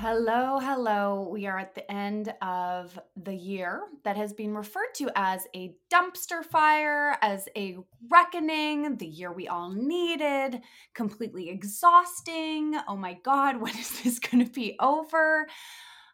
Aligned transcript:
Hello, 0.00 0.60
hello. 0.60 1.28
We 1.28 1.48
are 1.48 1.58
at 1.58 1.74
the 1.74 1.90
end 1.90 2.32
of 2.40 2.96
the 3.16 3.34
year 3.34 3.82
that 4.04 4.16
has 4.16 4.32
been 4.32 4.54
referred 4.54 4.94
to 4.94 5.10
as 5.16 5.48
a 5.56 5.74
dumpster 5.92 6.44
fire, 6.44 7.16
as 7.20 7.48
a 7.56 7.78
reckoning, 8.08 8.96
the 8.96 9.08
year 9.08 9.32
we 9.32 9.48
all 9.48 9.72
needed, 9.72 10.60
completely 10.94 11.50
exhausting. 11.50 12.78
Oh 12.86 12.94
my 12.94 13.14
God, 13.24 13.56
when 13.60 13.76
is 13.76 14.00
this 14.02 14.20
going 14.20 14.46
to 14.46 14.52
be 14.52 14.76
over? 14.78 15.48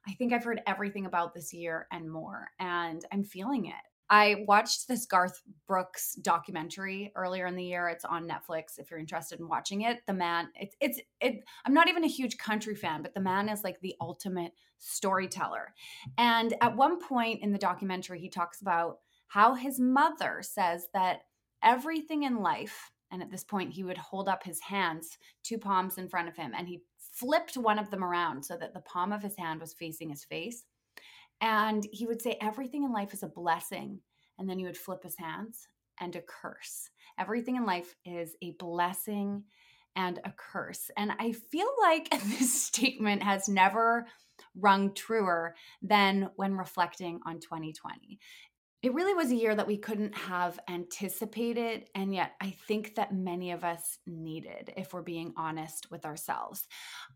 I 0.08 0.12
think 0.14 0.32
I've 0.32 0.44
heard 0.44 0.62
everything 0.66 1.04
about 1.04 1.34
this 1.34 1.52
year 1.52 1.86
and 1.92 2.10
more, 2.10 2.48
and 2.58 3.04
I'm 3.12 3.22
feeling 3.22 3.66
it. 3.66 3.74
I 4.10 4.44
watched 4.46 4.86
this 4.86 5.06
Garth 5.06 5.40
Brooks 5.66 6.14
documentary 6.16 7.12
earlier 7.16 7.46
in 7.46 7.56
the 7.56 7.64
year. 7.64 7.88
It's 7.88 8.04
on 8.04 8.28
Netflix 8.28 8.78
if 8.78 8.90
you're 8.90 9.00
interested 9.00 9.40
in 9.40 9.48
watching 9.48 9.82
it. 9.82 10.00
The 10.06 10.12
man, 10.12 10.48
it's 10.54 10.76
it's 10.80 11.00
it 11.20 11.44
I'm 11.64 11.74
not 11.74 11.88
even 11.88 12.04
a 12.04 12.08
huge 12.08 12.36
country 12.36 12.74
fan, 12.74 13.02
but 13.02 13.14
the 13.14 13.20
man 13.20 13.48
is 13.48 13.64
like 13.64 13.80
the 13.80 13.94
ultimate 14.00 14.52
storyteller. 14.78 15.72
And 16.18 16.54
at 16.60 16.76
one 16.76 17.00
point 17.00 17.42
in 17.42 17.52
the 17.52 17.58
documentary 17.58 18.20
he 18.20 18.28
talks 18.28 18.60
about 18.60 18.98
how 19.28 19.54
his 19.54 19.80
mother 19.80 20.42
says 20.42 20.88
that 20.92 21.22
everything 21.62 22.24
in 22.24 22.42
life 22.42 22.90
and 23.10 23.22
at 23.22 23.30
this 23.30 23.44
point 23.44 23.72
he 23.72 23.84
would 23.84 23.96
hold 23.96 24.28
up 24.28 24.44
his 24.44 24.60
hands, 24.60 25.16
two 25.42 25.56
palms 25.56 25.96
in 25.96 26.08
front 26.08 26.28
of 26.28 26.36
him 26.36 26.52
and 26.54 26.68
he 26.68 26.82
flipped 26.98 27.56
one 27.56 27.78
of 27.78 27.90
them 27.90 28.04
around 28.04 28.44
so 28.44 28.56
that 28.56 28.74
the 28.74 28.80
palm 28.80 29.12
of 29.12 29.22
his 29.22 29.36
hand 29.36 29.60
was 29.60 29.72
facing 29.72 30.10
his 30.10 30.24
face 30.24 30.64
and 31.40 31.86
he 31.92 32.06
would 32.06 32.22
say, 32.22 32.36
Everything 32.40 32.84
in 32.84 32.92
life 32.92 33.12
is 33.12 33.22
a 33.22 33.28
blessing. 33.28 34.00
And 34.38 34.48
then 34.48 34.58
he 34.58 34.64
would 34.64 34.76
flip 34.76 35.04
his 35.04 35.16
hands 35.16 35.68
and 36.00 36.16
a 36.16 36.22
curse. 36.22 36.90
Everything 37.18 37.56
in 37.56 37.64
life 37.64 37.94
is 38.04 38.34
a 38.42 38.52
blessing 38.58 39.44
and 39.96 40.18
a 40.24 40.32
curse. 40.36 40.90
And 40.96 41.12
I 41.18 41.32
feel 41.32 41.68
like 41.80 42.10
this 42.38 42.62
statement 42.62 43.22
has 43.22 43.48
never 43.48 44.06
rung 44.56 44.92
truer 44.94 45.54
than 45.82 46.30
when 46.36 46.54
reflecting 46.56 47.20
on 47.26 47.40
2020 47.40 48.18
it 48.84 48.92
really 48.92 49.14
was 49.14 49.32
a 49.32 49.34
year 49.34 49.54
that 49.54 49.66
we 49.66 49.78
couldn't 49.78 50.14
have 50.14 50.60
anticipated. 50.68 51.88
And 51.94 52.14
yet, 52.14 52.32
I 52.38 52.50
think 52.68 52.96
that 52.96 53.14
many 53.14 53.52
of 53.52 53.64
us 53.64 53.96
needed, 54.06 54.74
if 54.76 54.92
we're 54.92 55.00
being 55.00 55.32
honest 55.38 55.90
with 55.90 56.04
ourselves. 56.04 56.68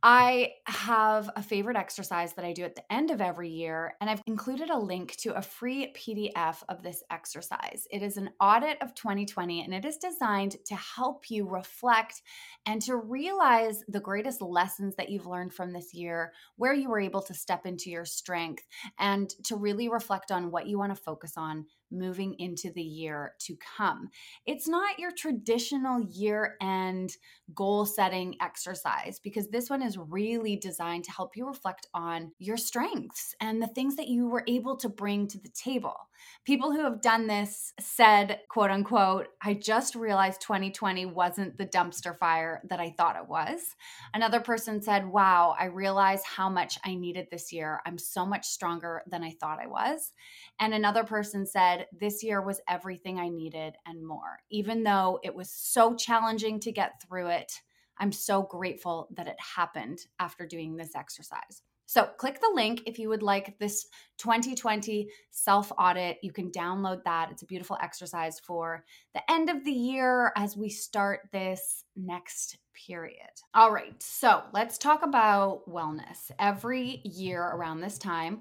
I 0.03 0.53
have 0.65 1.29
a 1.37 1.43
favorite 1.43 1.77
exercise 1.77 2.33
that 2.33 2.45
I 2.47 2.55
do 2.55 2.65
at 2.65 2.75
the 2.75 2.91
end 2.91 3.11
of 3.11 3.21
every 3.21 3.51
year, 3.51 3.97
and 4.01 4.09
I've 4.09 4.23
included 4.27 4.71
a 4.71 4.79
link 4.79 5.17
to 5.17 5.37
a 5.37 5.43
free 5.43 5.93
PDF 5.95 6.63
of 6.71 6.83
this 6.83 7.03
exercise. 7.11 7.87
It 7.91 8.03
is 8.03 8.17
an 8.17 8.31
audit 8.41 8.81
of 8.81 8.95
2020, 8.95 9.63
and 9.63 9.75
it 9.75 9.85
is 9.85 9.99
designed 9.99 10.57
to 10.65 10.75
help 10.75 11.31
you 11.31 11.47
reflect 11.47 12.23
and 12.65 12.81
to 12.83 12.97
realize 12.97 13.85
the 13.89 14.01
greatest 14.01 14.41
lessons 14.41 14.97
that 14.97 15.11
you've 15.11 15.27
learned 15.27 15.53
from 15.53 15.75
this 15.75 15.93
year, 15.93 16.33
where 16.57 16.73
you 16.73 16.89
were 16.89 16.99
able 16.99 17.21
to 17.21 17.35
step 17.35 17.67
into 17.67 17.91
your 17.91 18.07
strength, 18.07 18.67
and 18.99 19.29
to 19.45 19.55
really 19.55 19.91
reflect 19.91 20.33
on 20.33 20.51
what 20.51 20.67
you 20.67 20.79
want 20.79 20.97
to 20.97 21.03
focus 21.03 21.35
on 21.37 21.58
on 21.59 21.78
moving 21.91 22.35
into 22.39 22.71
the 22.73 22.83
year 22.83 23.35
to 23.41 23.57
come. 23.77 24.09
It's 24.47 24.69
not 24.69 24.99
your 24.99 25.13
traditional 25.13 26.01
year 26.01 26.57
end 26.61 27.17
goal 27.55 27.87
setting 27.87 28.37
exercise 28.41 29.21
because 29.23 29.49
this 29.49 29.71
one 29.71 29.83
is 29.83 29.99
really 29.99 30.57
designed 30.57 31.05
to 31.05 31.13
help 31.13 31.37
you 31.37 31.47
reflect 31.47 31.87
on 31.95 32.33
your 32.39 32.57
strengths 32.57 33.35
and 33.41 33.63
the 33.63 33.69
things 33.69 33.97
that 33.97 34.09
you 34.09 34.29
were 34.29 34.45
able 34.47 34.77
to 34.77 34.89
bring 34.89 35.27
to 35.29 35.39
the 35.39 35.51
table. 35.51 35.97
People 36.45 36.73
who 36.73 36.83
have 36.83 37.01
done 37.01 37.27
this 37.27 37.73
said, 37.79 38.41
quote 38.49 38.71
unquote, 38.71 39.29
I 39.43 39.55
just 39.55 39.95
realized 39.95 40.41
2020 40.41 41.07
wasn't 41.07 41.57
the 41.57 41.67
dumpster 41.67 42.17
fire 42.17 42.63
that 42.69 42.81
I 42.81 42.95
thought 42.97 43.17
it 43.17 43.29
was. 43.29 43.77
Another 44.15 44.41
person 44.41 44.83
said, 44.83 45.07
Wow, 45.07 45.55
I 45.59 45.67
realize 45.67 46.23
how 46.25 46.49
much 46.49 46.79
I 46.85 46.95
needed 46.95 47.29
this 47.31 47.53
year. 47.53 47.81
I'm 47.87 47.99
so 47.99 48.27
much 48.27 48.47
stronger 48.47 49.03
than 49.07 49.23
I 49.23 49.31
thought 49.41 49.61
I 49.63 49.67
was. 49.67 50.13
And 50.61 50.75
another 50.75 51.05
person 51.05 51.47
said, 51.47 51.78
This 51.93 52.23
year 52.23 52.43
was 52.43 52.61
everything 52.69 53.19
I 53.19 53.29
needed 53.29 53.75
and 53.87 54.07
more. 54.07 54.39
Even 54.51 54.83
though 54.83 55.21
it 55.23 55.35
was 55.35 55.51
so 55.51 55.95
challenging 55.95 56.61
to 56.61 56.73
get 56.73 57.03
through 57.03 57.29
it, 57.29 57.53
I'm 57.99 58.13
so 58.13 58.43
grateful 58.43 59.09
that 59.17 59.27
it 59.27 59.37
happened 59.41 60.01
after 60.19 60.47
doing 60.47 60.77
this 60.77 60.95
exercise. 60.95 61.63
So, 61.87 62.05
click 62.19 62.39
the 62.39 62.53
link 62.55 62.83
if 62.85 62.99
you 62.99 63.09
would 63.09 63.23
like 63.23 63.59
this 63.59 63.87
2020 64.19 65.09
self 65.31 65.73
audit. 65.79 66.19
You 66.23 66.33
can 66.33 66.51
download 66.51 67.03
that. 67.05 67.31
It's 67.31 67.41
a 67.41 67.47
beautiful 67.47 67.79
exercise 67.83 68.39
for 68.39 68.85
the 69.15 69.23
end 69.31 69.49
of 69.49 69.65
the 69.65 69.73
year 69.73 70.31
as 70.37 70.55
we 70.55 70.69
start 70.69 71.21
this 71.33 71.85
next 71.97 72.59
period. 72.87 73.31
All 73.55 73.73
right, 73.73 73.95
so 74.03 74.43
let's 74.53 74.77
talk 74.77 75.03
about 75.03 75.67
wellness. 75.67 76.31
Every 76.39 77.01
year 77.05 77.43
around 77.43 77.81
this 77.81 77.97
time, 77.97 78.41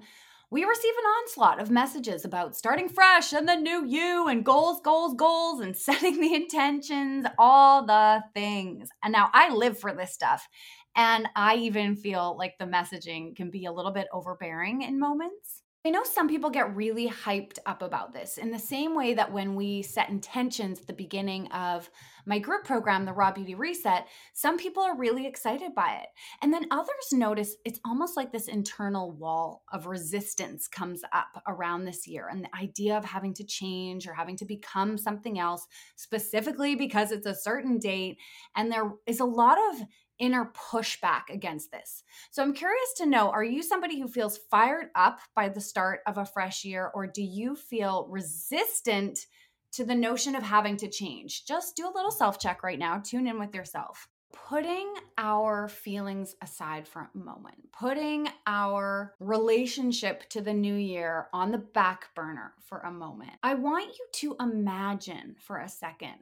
we 0.50 0.64
receive 0.64 0.94
an 0.96 1.04
onslaught 1.04 1.60
of 1.60 1.70
messages 1.70 2.24
about 2.24 2.56
starting 2.56 2.88
fresh 2.88 3.32
and 3.34 3.46
the 3.46 3.56
new 3.56 3.84
you 3.86 4.28
and 4.28 4.44
goals, 4.44 4.80
goals, 4.82 5.14
goals, 5.14 5.60
and 5.60 5.76
setting 5.76 6.20
the 6.20 6.34
intentions, 6.34 7.26
all 7.38 7.84
the 7.84 8.22
things. 8.34 8.88
And 9.02 9.12
now 9.12 9.30
I 9.34 9.52
live 9.54 9.78
for 9.78 9.94
this 9.94 10.14
stuff. 10.14 10.48
And 10.96 11.28
I 11.36 11.56
even 11.56 11.96
feel 11.96 12.36
like 12.36 12.54
the 12.58 12.64
messaging 12.64 13.36
can 13.36 13.50
be 13.50 13.66
a 13.66 13.72
little 13.72 13.92
bit 13.92 14.08
overbearing 14.12 14.82
in 14.82 14.98
moments. 14.98 15.62
I 15.88 15.90
know 15.90 16.04
some 16.04 16.28
people 16.28 16.50
get 16.50 16.76
really 16.76 17.08
hyped 17.08 17.58
up 17.64 17.80
about 17.80 18.12
this 18.12 18.36
in 18.36 18.50
the 18.50 18.58
same 18.58 18.94
way 18.94 19.14
that 19.14 19.32
when 19.32 19.54
we 19.54 19.80
set 19.80 20.10
intentions 20.10 20.80
at 20.80 20.86
the 20.86 20.92
beginning 20.92 21.50
of 21.50 21.88
my 22.26 22.38
group 22.38 22.64
program, 22.64 23.06
the 23.06 23.14
Raw 23.14 23.32
Beauty 23.32 23.54
Reset, 23.54 24.06
some 24.34 24.58
people 24.58 24.82
are 24.82 24.98
really 24.98 25.26
excited 25.26 25.74
by 25.74 25.94
it. 26.02 26.08
And 26.42 26.52
then 26.52 26.66
others 26.70 26.90
notice 27.10 27.56
it's 27.64 27.80
almost 27.86 28.18
like 28.18 28.32
this 28.32 28.48
internal 28.48 29.12
wall 29.12 29.62
of 29.72 29.86
resistance 29.86 30.68
comes 30.68 31.00
up 31.14 31.42
around 31.48 31.86
this 31.86 32.06
year. 32.06 32.28
And 32.30 32.44
the 32.44 32.54
idea 32.54 32.98
of 32.98 33.06
having 33.06 33.32
to 33.32 33.44
change 33.44 34.06
or 34.06 34.12
having 34.12 34.36
to 34.36 34.44
become 34.44 34.98
something 34.98 35.38
else, 35.38 35.66
specifically 35.96 36.74
because 36.74 37.12
it's 37.12 37.24
a 37.24 37.34
certain 37.34 37.78
date. 37.78 38.18
And 38.54 38.70
there 38.70 38.92
is 39.06 39.20
a 39.20 39.24
lot 39.24 39.56
of 39.72 39.86
inner 40.18 40.52
pushback 40.54 41.30
against 41.30 41.70
this. 41.70 42.02
So 42.30 42.42
I'm 42.42 42.52
curious 42.52 42.92
to 42.98 43.06
know 43.06 43.30
are 43.30 43.44
you 43.44 43.62
somebody 43.62 44.00
who 44.00 44.08
feels 44.08 44.38
fired 44.50 44.88
up 44.94 45.20
by 45.34 45.48
the 45.48 45.60
start 45.60 46.00
of 46.06 46.18
a 46.18 46.24
fresh 46.24 46.64
year, 46.64 46.90
or 46.94 47.06
do 47.06 47.22
you 47.22 47.54
feel 47.54 48.06
resistant 48.10 49.26
to 49.72 49.84
the 49.84 49.94
notion 49.94 50.34
of 50.34 50.42
having 50.42 50.76
to 50.78 50.88
change? 50.88 51.44
Just 51.46 51.76
do 51.76 51.86
a 51.86 51.94
little 51.94 52.10
self 52.10 52.38
check 52.38 52.62
right 52.62 52.78
now, 52.78 52.98
tune 52.98 53.26
in 53.26 53.38
with 53.38 53.54
yourself. 53.54 54.08
Putting 54.30 54.92
our 55.16 55.68
feelings 55.68 56.36
aside 56.42 56.86
for 56.86 57.08
a 57.14 57.18
moment, 57.18 57.56
putting 57.72 58.28
our 58.46 59.14
relationship 59.20 60.28
to 60.30 60.42
the 60.42 60.52
new 60.52 60.74
year 60.74 61.28
on 61.32 61.50
the 61.50 61.58
back 61.58 62.14
burner 62.14 62.52
for 62.60 62.78
a 62.80 62.90
moment, 62.90 63.32
I 63.42 63.54
want 63.54 63.86
you 63.86 64.06
to 64.12 64.36
imagine 64.38 65.36
for 65.38 65.58
a 65.58 65.68
second 65.68 66.14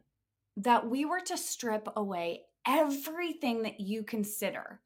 that 0.59 0.89
we 0.89 1.05
were 1.05 1.21
to 1.21 1.37
strip 1.37 1.89
away 1.97 2.43
everything 2.67 3.63
that 3.63 3.81
you 3.81 4.03
consider 4.03 4.81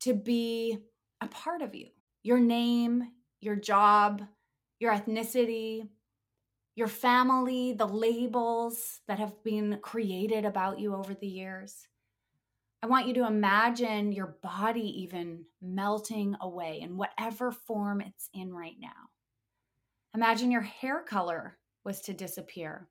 to 0.00 0.14
be 0.14 0.78
a 1.20 1.26
part 1.28 1.62
of 1.62 1.74
you 1.74 1.88
your 2.24 2.40
name, 2.40 3.04
your 3.40 3.56
job, 3.56 4.22
your 4.80 4.92
ethnicity, 4.92 5.88
your 6.74 6.88
family, 6.88 7.72
the 7.72 7.86
labels 7.86 9.00
that 9.08 9.18
have 9.18 9.42
been 9.42 9.78
created 9.82 10.44
about 10.44 10.78
you 10.78 10.94
over 10.94 11.14
the 11.14 11.26
years. 11.26 11.86
I 12.82 12.86
want 12.86 13.06
you 13.06 13.14
to 13.14 13.26
imagine 13.26 14.12
your 14.12 14.36
body 14.42 15.02
even 15.02 15.44
melting 15.62 16.36
away 16.40 16.80
in 16.80 16.96
whatever 16.96 17.50
form 17.50 18.00
it's 18.00 18.28
in 18.34 18.52
right 18.52 18.76
now. 18.78 19.10
Imagine 20.14 20.50
your 20.50 20.62
hair 20.62 21.02
color 21.02 21.56
was 21.84 22.00
to 22.02 22.12
disappear. 22.12 22.88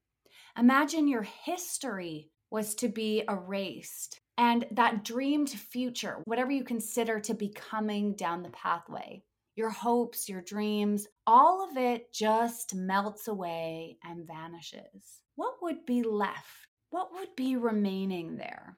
Imagine 0.57 1.07
your 1.07 1.23
history 1.23 2.29
was 2.49 2.75
to 2.75 2.89
be 2.89 3.23
erased 3.29 4.21
and 4.37 4.65
that 4.71 5.03
dreamed 5.03 5.49
future, 5.49 6.21
whatever 6.25 6.51
you 6.51 6.63
consider 6.63 7.19
to 7.21 7.33
be 7.33 7.49
coming 7.49 8.13
down 8.13 8.43
the 8.43 8.49
pathway, 8.49 9.23
your 9.55 9.69
hopes, 9.69 10.29
your 10.29 10.41
dreams, 10.41 11.07
all 11.25 11.67
of 11.67 11.77
it 11.77 12.13
just 12.13 12.75
melts 12.75 13.27
away 13.27 13.97
and 14.03 14.27
vanishes. 14.27 15.21
What 15.35 15.55
would 15.61 15.85
be 15.85 16.03
left? 16.03 16.67
What 16.89 17.09
would 17.13 17.35
be 17.35 17.55
remaining 17.55 18.37
there? 18.37 18.77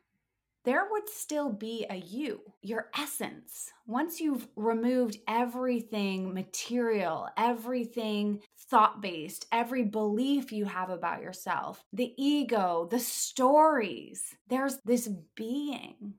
there 0.66 0.88
would 0.92 1.10
still 1.10 1.52
be 1.52 1.86
a 1.90 1.96
you, 1.96 2.42
your 2.62 2.90
essence. 2.96 3.72
Once 3.88 4.20
you've 4.20 4.48
removed 4.56 5.18
everything 5.28 6.34
material, 6.34 7.30
everything 7.38 8.42
thought 8.70 9.02
based, 9.02 9.46
every 9.52 9.84
belief 9.84 10.52
you 10.52 10.66
have 10.66 10.90
about 10.90 11.22
yourself, 11.22 11.84
the 11.94 12.14
ego, 12.18 12.88
the 12.92 13.00
stories, 13.00 14.36
there's 14.48 14.78
this 14.86 15.10
being. 15.36 16.14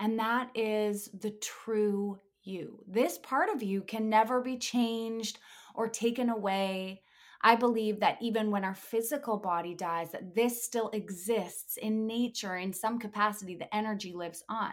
And 0.00 0.18
that 0.18 0.50
is 0.54 1.08
the 1.20 1.30
true 1.30 2.18
you. 2.42 2.82
This 2.86 3.18
part 3.18 3.48
of 3.48 3.62
you 3.62 3.82
can 3.82 4.08
never 4.08 4.40
be 4.40 4.58
changed 4.58 5.38
or 5.74 5.88
taken 5.88 6.28
away 6.28 7.02
I 7.46 7.56
believe 7.56 8.00
that 8.00 8.16
even 8.22 8.50
when 8.50 8.64
our 8.64 8.74
physical 8.74 9.36
body 9.36 9.74
dies, 9.74 10.10
that 10.12 10.34
this 10.34 10.64
still 10.64 10.88
exists 10.94 11.76
in 11.76 12.06
nature 12.06 12.56
in 12.56 12.72
some 12.72 12.98
capacity, 12.98 13.54
the 13.54 13.72
energy 13.76 14.14
lives 14.14 14.42
on. 14.48 14.72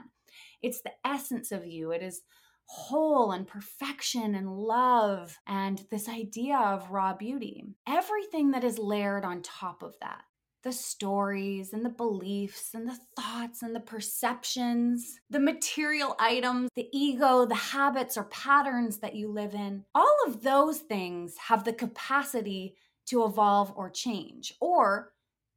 It's 0.62 0.81
the 0.81 0.94
essence 1.06 1.51
of 1.51 1.65
you. 1.65 1.91
It 1.91 2.01
is 2.01 2.21
whole 2.65 3.31
and 3.31 3.47
perfection 3.47 4.35
and 4.35 4.57
love 4.57 5.37
and 5.47 5.83
this 5.91 6.07
idea 6.07 6.57
of 6.57 6.91
raw 6.91 7.13
beauty. 7.13 7.65
Everything 7.87 8.51
that 8.51 8.63
is 8.63 8.79
layered 8.79 9.25
on 9.25 9.41
top 9.41 9.83
of 9.83 9.95
that 10.01 10.23
the 10.63 10.71
stories 10.71 11.73
and 11.73 11.83
the 11.83 11.89
beliefs 11.89 12.73
and 12.73 12.87
the 12.87 12.99
thoughts 13.19 13.63
and 13.63 13.75
the 13.75 13.79
perceptions, 13.79 15.19
the 15.29 15.39
material 15.39 16.15
items, 16.19 16.69
the 16.75 16.87
ego, 16.93 17.45
the 17.45 17.55
habits 17.55 18.17
or 18.17 18.25
patterns 18.25 18.99
that 18.99 19.15
you 19.15 19.31
live 19.31 19.53
in, 19.53 19.83
all 19.95 20.15
of 20.27 20.43
those 20.43 20.79
things 20.79 21.35
have 21.37 21.63
the 21.63 21.73
capacity 21.73 22.75
to 23.07 23.25
evolve 23.25 23.73
or 23.75 23.89
change, 23.89 24.53
or 24.61 25.11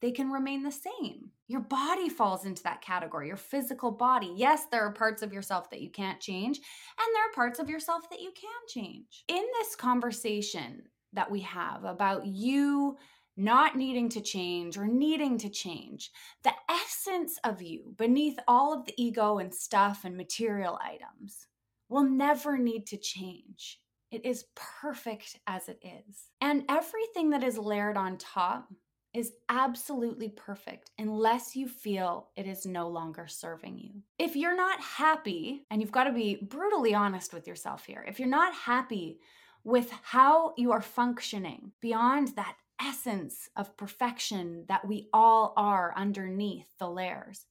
they 0.05 0.13
can 0.13 0.31
remain 0.31 0.63
the 0.63 0.71
same. 0.71 1.31
Your 1.49 1.63
body 1.63 2.11
falls 2.11 2.45
into 2.45 2.63
that 2.65 2.83
category, 2.83 3.27
your 3.27 3.39
physical 3.39 3.91
body. 3.91 4.31
Yes, 4.37 4.67
there 4.71 4.85
are 4.85 4.93
parts 4.93 5.23
of 5.23 5.33
yourself 5.33 5.71
that 5.71 5.81
you 5.81 5.89
can't 5.89 6.21
change, 6.21 6.59
and 6.59 7.15
there 7.15 7.23
are 7.27 7.33
parts 7.35 7.59
of 7.59 7.71
yourself 7.71 8.11
that 8.11 8.21
you 8.21 8.31
can 8.39 8.51
change. 8.69 9.25
In 9.29 9.43
this 9.59 9.75
conversation 9.75 10.83
that 11.15 11.31
we 11.31 11.41
have 11.41 11.85
about 11.85 12.27
you 12.27 12.99
not 13.39 13.77
needing 13.77 14.11
to 14.11 14.21
change 14.21 14.77
or 14.77 14.87
needing 14.87 15.39
to 15.39 15.49
change. 15.49 16.11
The 16.45 16.53
essence 16.69 17.39
of 17.43 17.63
you, 17.63 17.95
beneath 17.97 18.39
all 18.47 18.75
of 18.75 18.85
the 18.85 18.95
ego 18.99 19.39
and 19.39 19.55
stuff 19.55 20.03
and 20.05 20.19
material 20.19 20.79
items, 20.85 21.47
will 21.89 22.05
never 22.05 22.59
need 22.59 22.87
to 22.89 22.99
change. 22.99 23.81
It 24.11 24.27
is 24.27 24.45
perfect 24.55 25.41
as 25.47 25.69
it 25.69 25.83
is. 25.83 26.29
And 26.43 26.65
everything 26.69 27.31
that 27.31 27.43
is 27.43 27.57
layered 27.57 27.97
on 27.97 28.19
top 28.19 28.69
is 29.15 29.33
absolutely 29.49 30.29
perfect 30.29 30.91
unless 30.99 31.55
you 31.55 31.69
feel 31.69 32.29
it 32.37 32.47
is 32.47 32.67
no 32.67 32.89
longer 32.89 33.27
serving 33.27 33.79
you. 33.79 34.03
If 34.19 34.35
you're 34.35 34.57
not 34.57 34.81
happy, 34.81 35.65
and 35.71 35.81
you've 35.81 35.93
got 35.93 36.05
to 36.05 36.13
be 36.13 36.37
brutally 36.43 36.95
honest 36.95 37.33
with 37.33 37.47
yourself 37.47 37.85
here, 37.87 38.05
if 38.07 38.19
you're 38.19 38.29
not 38.29 38.55
happy 38.55 39.21
with 39.63 39.91
how 40.03 40.53
you 40.59 40.73
are 40.73 40.83
functioning 40.83 41.73
beyond 41.81 42.29
that 42.37 42.57
essence 42.81 43.49
of 43.57 43.77
perfection 43.77 44.65
that 44.69 44.87
we 44.87 45.09
all 45.13 45.55
are 45.57 45.95
underneath 45.97 46.67
the 46.79 46.89
layers. 46.89 47.47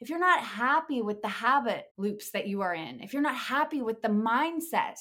If 0.00 0.10
you're 0.10 0.18
not 0.18 0.40
happy 0.40 1.00
with 1.00 1.22
the 1.22 1.28
habit 1.28 1.86
loops 1.96 2.30
that 2.32 2.46
you 2.46 2.60
are 2.60 2.74
in, 2.74 3.00
if 3.00 3.12
you're 3.12 3.22
not 3.22 3.36
happy 3.36 3.80
with 3.80 4.02
the 4.02 4.08
mindset 4.08 4.98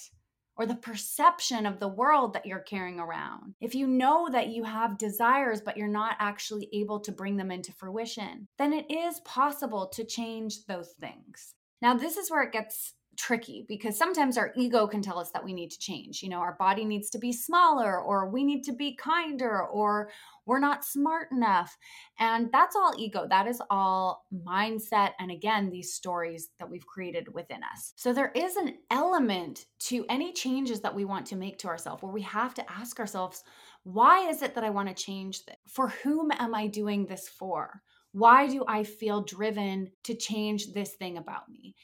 or 0.58 0.66
the 0.66 0.76
perception 0.76 1.66
of 1.66 1.80
the 1.80 1.88
world 1.88 2.34
that 2.34 2.46
you're 2.46 2.60
carrying 2.60 3.00
around, 3.00 3.56
if 3.60 3.76
you 3.76 3.88
know 3.88 4.30
that 4.32 4.48
you 4.48 4.64
have 4.64 4.98
desires 4.98 5.62
but 5.62 5.78
you're 5.78 5.88
not 5.88 6.16
actually 6.20 6.70
able 6.74 7.00
to 7.00 7.12
bring 7.12 7.38
them 7.38 7.52
into 7.52 7.74
fruition, 7.74 8.48
then 8.58 8.74
it 8.74 8.90
is 8.90 9.20
possible 9.22 9.88
to 9.88 10.04
change 10.04 10.66
those 10.66 10.94
things. 11.00 11.54
Now, 11.82 11.94
this 11.94 12.18
is 12.18 12.32
where 12.32 12.44
it 12.44 12.54
gets 12.54 12.94
tricky 13.18 13.66
because 13.68 13.98
sometimes 13.98 14.38
our 14.38 14.52
ego 14.56 14.88
can 14.88 15.02
tell 15.02 15.20
us 15.20 15.32
that 15.32 15.44
we 15.44 15.54
need 15.54 15.72
to 15.72 15.80
change. 15.80 16.22
You 16.22 16.30
know, 16.30 16.40
our 16.40 16.56
body 16.58 16.86
needs 16.86 17.10
to 17.12 17.18
be 17.18 17.32
smaller, 17.32 18.00
or 18.00 18.30
we 18.30 18.44
need 18.44 18.64
to 18.64 18.74
be 18.74 18.96
kinder, 18.96 19.66
or 19.68 20.10
we're 20.46 20.60
not 20.60 20.86
smart 20.86 21.32
enough. 21.32 21.78
And 22.20 22.52
that's 22.52 22.76
all 22.76 22.94
ego. 22.98 23.28
That 23.30 23.48
is 23.48 23.62
all 23.70 24.26
mindset. 24.48 25.12
And 25.20 25.32
again, 25.32 25.70
these 25.70 25.94
stories 25.94 26.50
that 26.60 26.70
we've 26.70 26.86
created 26.86 27.34
within 27.34 27.62
us. 27.74 27.94
So 27.96 28.14
there 28.14 28.32
is 28.36 28.56
an 28.56 28.76
element 28.92 29.66
to 29.80 30.06
any 30.10 30.34
changes 30.34 30.82
that 30.82 30.96
we 30.96 31.06
want 31.06 31.26
to 31.28 31.36
make 31.36 31.58
to 31.60 31.68
ourselves 31.68 32.04
where 32.04 32.14
we 32.14 32.22
have 32.24 32.54
to 32.56 32.72
ask 32.72 33.00
ourselves, 33.00 33.44
why 33.84 34.30
is 34.30 34.42
it 34.42 34.56
that 34.56 34.64
I 34.64 34.70
want 34.70 34.90
to 34.90 34.96
change 34.96 35.46
this? 35.46 35.56
For 35.68 35.90
whom 35.90 36.32
am 36.40 36.56
I 36.56 36.68
doing 36.68 37.06
this 37.06 37.28
for? 37.28 37.82
Why 38.14 38.48
do 38.48 38.64
I 38.68 38.84
feel 38.84 39.22
driven 39.22 39.92
to 40.04 40.16
change 40.16 40.74
this 40.74 40.94
thing 40.94 41.18
about 41.18 41.50
me? 41.50 41.76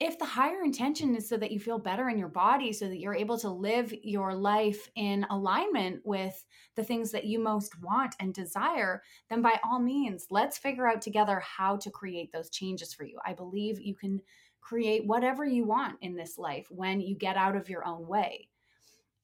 If 0.00 0.18
the 0.18 0.24
higher 0.24 0.62
intention 0.64 1.14
is 1.14 1.28
so 1.28 1.36
that 1.36 1.50
you 1.50 1.60
feel 1.60 1.78
better 1.78 2.08
in 2.08 2.18
your 2.18 2.28
body, 2.28 2.72
so 2.72 2.88
that 2.88 2.98
you're 2.98 3.14
able 3.14 3.38
to 3.38 3.50
live 3.50 3.92
your 4.02 4.34
life 4.34 4.88
in 4.96 5.26
alignment 5.28 6.00
with 6.04 6.42
the 6.74 6.82
things 6.82 7.10
that 7.10 7.26
you 7.26 7.38
most 7.38 7.80
want 7.82 8.14
and 8.18 8.32
desire, 8.32 9.02
then 9.28 9.42
by 9.42 9.60
all 9.62 9.78
means, 9.78 10.26
let's 10.30 10.56
figure 10.56 10.88
out 10.88 11.02
together 11.02 11.40
how 11.40 11.76
to 11.76 11.90
create 11.90 12.32
those 12.32 12.48
changes 12.48 12.94
for 12.94 13.04
you. 13.04 13.18
I 13.26 13.34
believe 13.34 13.78
you 13.78 13.94
can 13.94 14.22
create 14.62 15.06
whatever 15.06 15.44
you 15.44 15.64
want 15.64 15.98
in 16.00 16.16
this 16.16 16.38
life 16.38 16.66
when 16.70 17.00
you 17.00 17.14
get 17.14 17.36
out 17.36 17.54
of 17.54 17.68
your 17.68 17.86
own 17.86 18.06
way. 18.06 18.48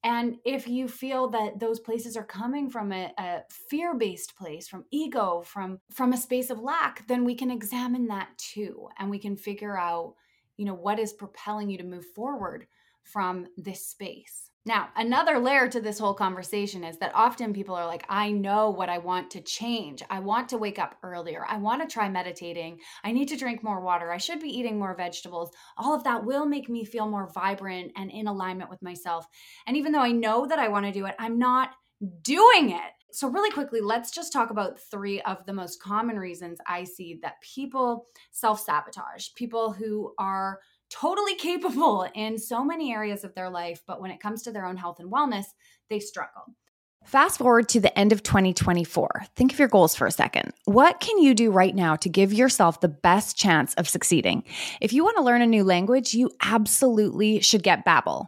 And 0.03 0.35
if 0.45 0.67
you 0.67 0.87
feel 0.87 1.27
that 1.29 1.59
those 1.59 1.79
places 1.79 2.15
are 2.15 2.23
coming 2.23 2.69
from 2.69 2.91
a, 2.91 3.11
a 3.17 3.41
fear-based 3.49 4.37
place, 4.37 4.67
from 4.67 4.85
ego, 4.91 5.41
from 5.43 5.79
from 5.91 6.13
a 6.13 6.17
space 6.17 6.51
of 6.51 6.59
lack, 6.59 7.07
then 7.07 7.25
we 7.25 7.33
can 7.33 7.49
examine 7.49 8.07
that 8.07 8.29
too, 8.37 8.89
and 8.99 9.09
we 9.09 9.17
can 9.17 9.35
figure 9.35 9.75
out 9.75 10.13
you 10.57 10.65
know 10.65 10.73
what 10.73 10.99
is 10.99 11.13
propelling 11.13 11.69
you 11.69 11.77
to 11.77 11.83
move 11.83 12.05
forward 12.15 12.67
from 13.03 13.47
this 13.55 13.87
space. 13.87 14.51
Now 14.65 14.89
another 14.97 15.39
layer 15.39 15.69
to 15.69 15.79
this 15.79 15.97
whole 15.97 16.13
conversation 16.13 16.83
is 16.83 16.97
that 16.97 17.15
often 17.15 17.53
people 17.53 17.73
are 17.73 17.85
like 17.85 18.03
i 18.09 18.31
know 18.31 18.69
what 18.69 18.89
i 18.89 18.97
want 18.97 19.31
to 19.31 19.41
change. 19.41 20.03
I 20.09 20.19
want 20.19 20.49
to 20.49 20.57
wake 20.57 20.77
up 20.77 20.97
earlier. 21.03 21.45
I 21.47 21.57
want 21.57 21.81
to 21.81 21.93
try 21.93 22.09
meditating. 22.09 22.79
I 23.03 23.13
need 23.13 23.29
to 23.29 23.37
drink 23.37 23.63
more 23.63 23.79
water. 23.79 24.11
I 24.11 24.17
should 24.17 24.41
be 24.41 24.49
eating 24.49 24.77
more 24.77 24.93
vegetables. 24.93 25.51
All 25.77 25.95
of 25.95 26.03
that 26.03 26.25
will 26.25 26.45
make 26.45 26.67
me 26.67 26.83
feel 26.83 27.07
more 27.07 27.31
vibrant 27.33 27.93
and 27.95 28.11
in 28.11 28.27
alignment 28.27 28.69
with 28.69 28.81
myself. 28.81 29.25
And 29.67 29.77
even 29.77 29.93
though 29.93 30.01
i 30.01 30.11
know 30.11 30.45
that 30.45 30.59
i 30.59 30.67
want 30.67 30.85
to 30.85 30.91
do 30.91 31.05
it 31.05 31.15
i'm 31.17 31.39
not 31.39 31.69
doing 32.21 32.71
it 32.71 32.91
so, 33.11 33.29
really 33.29 33.51
quickly, 33.51 33.79
let's 33.81 34.11
just 34.11 34.33
talk 34.33 34.49
about 34.49 34.79
three 34.79 35.21
of 35.21 35.45
the 35.45 35.53
most 35.53 35.81
common 35.81 36.17
reasons 36.17 36.59
I 36.67 36.83
see 36.83 37.19
that 37.21 37.41
people 37.41 38.07
self 38.31 38.59
sabotage, 38.59 39.29
people 39.35 39.71
who 39.71 40.13
are 40.17 40.59
totally 40.89 41.35
capable 41.35 42.07
in 42.15 42.37
so 42.37 42.63
many 42.63 42.93
areas 42.93 43.23
of 43.23 43.33
their 43.35 43.49
life, 43.49 43.81
but 43.87 44.01
when 44.01 44.11
it 44.11 44.19
comes 44.19 44.43
to 44.43 44.51
their 44.51 44.65
own 44.65 44.77
health 44.77 44.99
and 44.99 45.11
wellness, 45.11 45.45
they 45.89 45.99
struggle. 45.99 46.43
Fast 47.05 47.37
forward 47.37 47.69
to 47.69 47.79
the 47.79 47.97
end 47.97 48.11
of 48.11 48.21
2024. 48.21 49.23
Think 49.37 49.53
of 49.53 49.59
your 49.59 49.69
goals 49.69 49.95
for 49.95 50.07
a 50.07 50.11
second. 50.11 50.51
What 50.65 50.99
can 50.99 51.17
you 51.19 51.33
do 51.33 51.51
right 51.51 51.73
now 51.73 51.95
to 51.95 52.09
give 52.09 52.33
yourself 52.33 52.81
the 52.81 52.89
best 52.89 53.37
chance 53.37 53.73
of 53.75 53.87
succeeding? 53.87 54.43
If 54.81 54.91
you 54.91 55.05
want 55.05 55.15
to 55.15 55.23
learn 55.23 55.41
a 55.41 55.45
new 55.45 55.63
language, 55.63 56.13
you 56.13 56.31
absolutely 56.41 57.39
should 57.39 57.63
get 57.63 57.85
Babbel. 57.85 58.27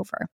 over. 0.00 0.39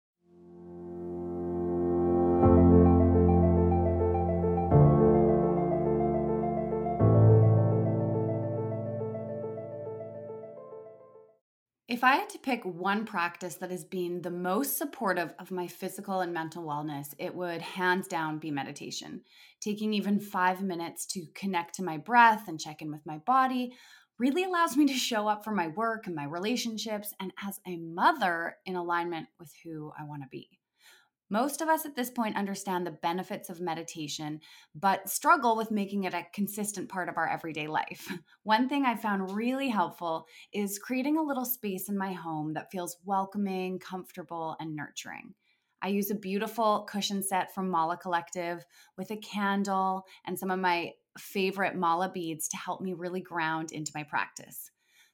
If 12.01 12.05
I 12.05 12.17
had 12.17 12.31
to 12.31 12.39
pick 12.39 12.65
one 12.65 13.05
practice 13.05 13.57
that 13.57 13.71
has 13.71 13.85
been 13.85 14.23
the 14.23 14.31
most 14.31 14.79
supportive 14.79 15.35
of 15.39 15.51
my 15.51 15.67
physical 15.67 16.21
and 16.21 16.33
mental 16.33 16.65
wellness, 16.65 17.13
it 17.19 17.35
would 17.35 17.61
hands 17.61 18.09
down 18.09 18.39
be 18.39 18.51
meditation. 18.51 19.21
Taking 19.61 19.93
even 19.93 20.19
five 20.19 20.63
minutes 20.63 21.05
to 21.09 21.27
connect 21.35 21.75
to 21.75 21.83
my 21.83 21.99
breath 21.99 22.49
and 22.49 22.59
check 22.59 22.81
in 22.81 22.91
with 22.91 23.05
my 23.05 23.19
body 23.19 23.75
really 24.19 24.45
allows 24.45 24.79
me 24.79 24.87
to 24.87 24.95
show 24.95 25.29
up 25.29 25.45
for 25.45 25.53
my 25.53 25.69
work 25.69 26.07
and 26.07 26.17
my 26.17 26.25
relationships 26.25 27.13
and 27.21 27.35
as 27.47 27.61
a 27.67 27.77
mother 27.77 28.57
in 28.65 28.77
alignment 28.77 29.29
with 29.39 29.53
who 29.63 29.93
I 30.01 30.05
want 30.05 30.23
to 30.23 30.29
be. 30.31 30.60
Most 31.33 31.61
of 31.61 31.69
us 31.69 31.87
at 31.87 31.95
this 31.95 32.11
point 32.11 32.37
understand 32.37 32.85
the 32.85 32.91
benefits 32.91 33.51
of 33.51 33.61
meditation, 33.61 34.41
but 34.75 35.09
struggle 35.09 35.57
with 35.57 35.71
making 35.71 36.03
it 36.03 36.13
a 36.13 36.27
consistent 36.35 36.89
part 36.89 37.09
of 37.09 37.17
our 37.17 37.29
everyday 37.29 37.69
life. 37.69 38.13
One 38.43 38.69
thing 38.69 38.85
I 38.85 38.97
found 38.97 39.31
really 39.31 39.69
helpful 39.69 40.27
is 40.53 40.81
creating 40.81 41.19
a 41.19 41.23
little 41.23 41.45
space 41.45 41.89
in 41.89 41.97
my 41.97 42.13
home 42.13 42.55
that 42.55 42.73
feels 42.73 42.97
welcoming, 43.05 43.79
comfortable, 43.79 44.57
and 44.59 44.75
nurturing. 44.75 45.35
I 45.81 45.89
use 45.89 46.11
a 46.11 46.17
beautiful 46.17 46.87
cushion 46.91 47.23
set 47.23 47.55
from 47.55 47.71
Mala 47.71 47.97
Collective 47.97 48.67
with 48.99 49.13
a 49.13 49.17
candle 49.17 50.05
and 50.27 50.37
some 50.37 50.51
of 50.51 50.59
my 50.59 50.93
favorite 51.17 51.77
mala 51.77 52.11
beads 52.11 52.49
to 52.49 52.57
help 52.57 52.81
me 52.81 52.93
really 52.93 53.21
ground 53.21 53.71
into 53.71 53.93
my 53.95 54.03
practice. 54.03 54.73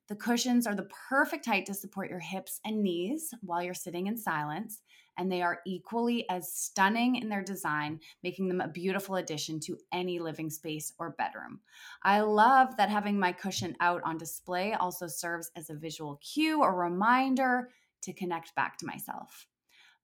The 0.09 0.17
cushions 0.17 0.67
are 0.67 0.75
the 0.75 0.89
perfect 1.09 1.47
height 1.47 1.67
to 1.67 1.75
support 1.75 2.11
your 2.11 2.21
hips 2.21 2.61
and 2.65 2.83
knees 2.83 3.35
while 3.43 3.63
you're 3.63 3.75
sitting 3.75 4.07
in 4.07 4.17
silence, 4.17 4.83
and 5.19 5.31
they 5.31 5.43
are 5.43 5.61
equally 5.67 6.29
as 6.31 6.53
stunning 6.53 7.17
in 7.17 7.29
their 7.29 7.43
design, 7.43 7.99
making 8.23 8.49
them 8.49 8.61
a 8.61 8.69
beautiful 8.69 9.17
addition 9.17 9.59
to 9.61 9.77
any 9.93 10.19
living 10.19 10.51
space 10.51 10.93
or 10.99 11.17
bedroom. 11.19 11.61
I 12.03 12.21
love 12.21 12.77
that 12.77 12.89
having 12.89 13.19
my 13.19 13.33
cushion 13.33 13.77
out 13.81 14.03
on 14.05 14.17
display 14.17 14.75
also 14.75 15.09
serves 15.09 15.51
as 15.57 15.71
a 15.71 15.75
visual 15.75 16.21
cue 16.23 16.63
or 16.63 16.75
reminder 16.75 17.71
to 18.03 18.13
connect 18.13 18.55
back 18.55 18.79
to 18.79 18.87
myself. 18.87 19.49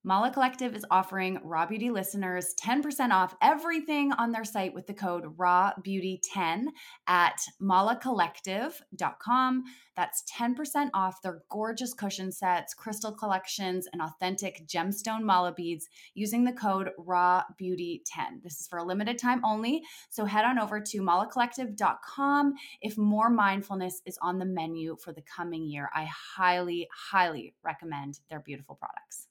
Mala 0.04 0.32
Collective 0.32 0.74
is 0.74 0.84
offering 0.90 1.38
Raw 1.44 1.64
Beauty 1.64 1.88
listeners 1.88 2.56
10% 2.60 3.12
off 3.12 3.36
everything 3.40 4.12
on 4.14 4.32
their 4.32 4.44
site 4.44 4.74
with 4.74 4.88
the 4.88 4.94
code 4.94 5.38
RAWBEAUTY10 5.38 6.64
at 7.06 7.40
malacollective.com. 7.60 9.62
That's 9.94 10.24
10% 10.36 10.90
off 10.92 11.22
their 11.22 11.44
gorgeous 11.48 11.94
cushion 11.94 12.32
sets, 12.32 12.74
crystal 12.74 13.12
collections, 13.12 13.86
and 13.92 14.02
authentic 14.02 14.66
gemstone 14.66 15.22
mala 15.22 15.52
beads 15.52 15.88
using 16.14 16.42
the 16.42 16.52
code 16.52 16.90
RAWBEAUTY10. 16.98 18.42
This 18.42 18.60
is 18.60 18.66
for 18.66 18.80
a 18.80 18.84
limited 18.84 19.18
time 19.18 19.40
only, 19.44 19.84
so 20.10 20.24
head 20.24 20.44
on 20.44 20.58
over 20.58 20.80
to 20.80 21.00
malacollective.com 21.00 22.54
if 22.80 22.98
more 22.98 23.30
mindfulness 23.30 24.02
is 24.04 24.18
on 24.20 24.40
the 24.40 24.46
menu 24.46 24.96
for 24.96 25.12
the 25.12 25.22
coming 25.22 25.64
year. 25.64 25.88
I 25.94 26.08
highly, 26.36 26.88
highly 27.12 27.54
recommend 27.62 28.18
their 28.28 28.40
beautiful 28.40 28.74
products. 28.74 29.28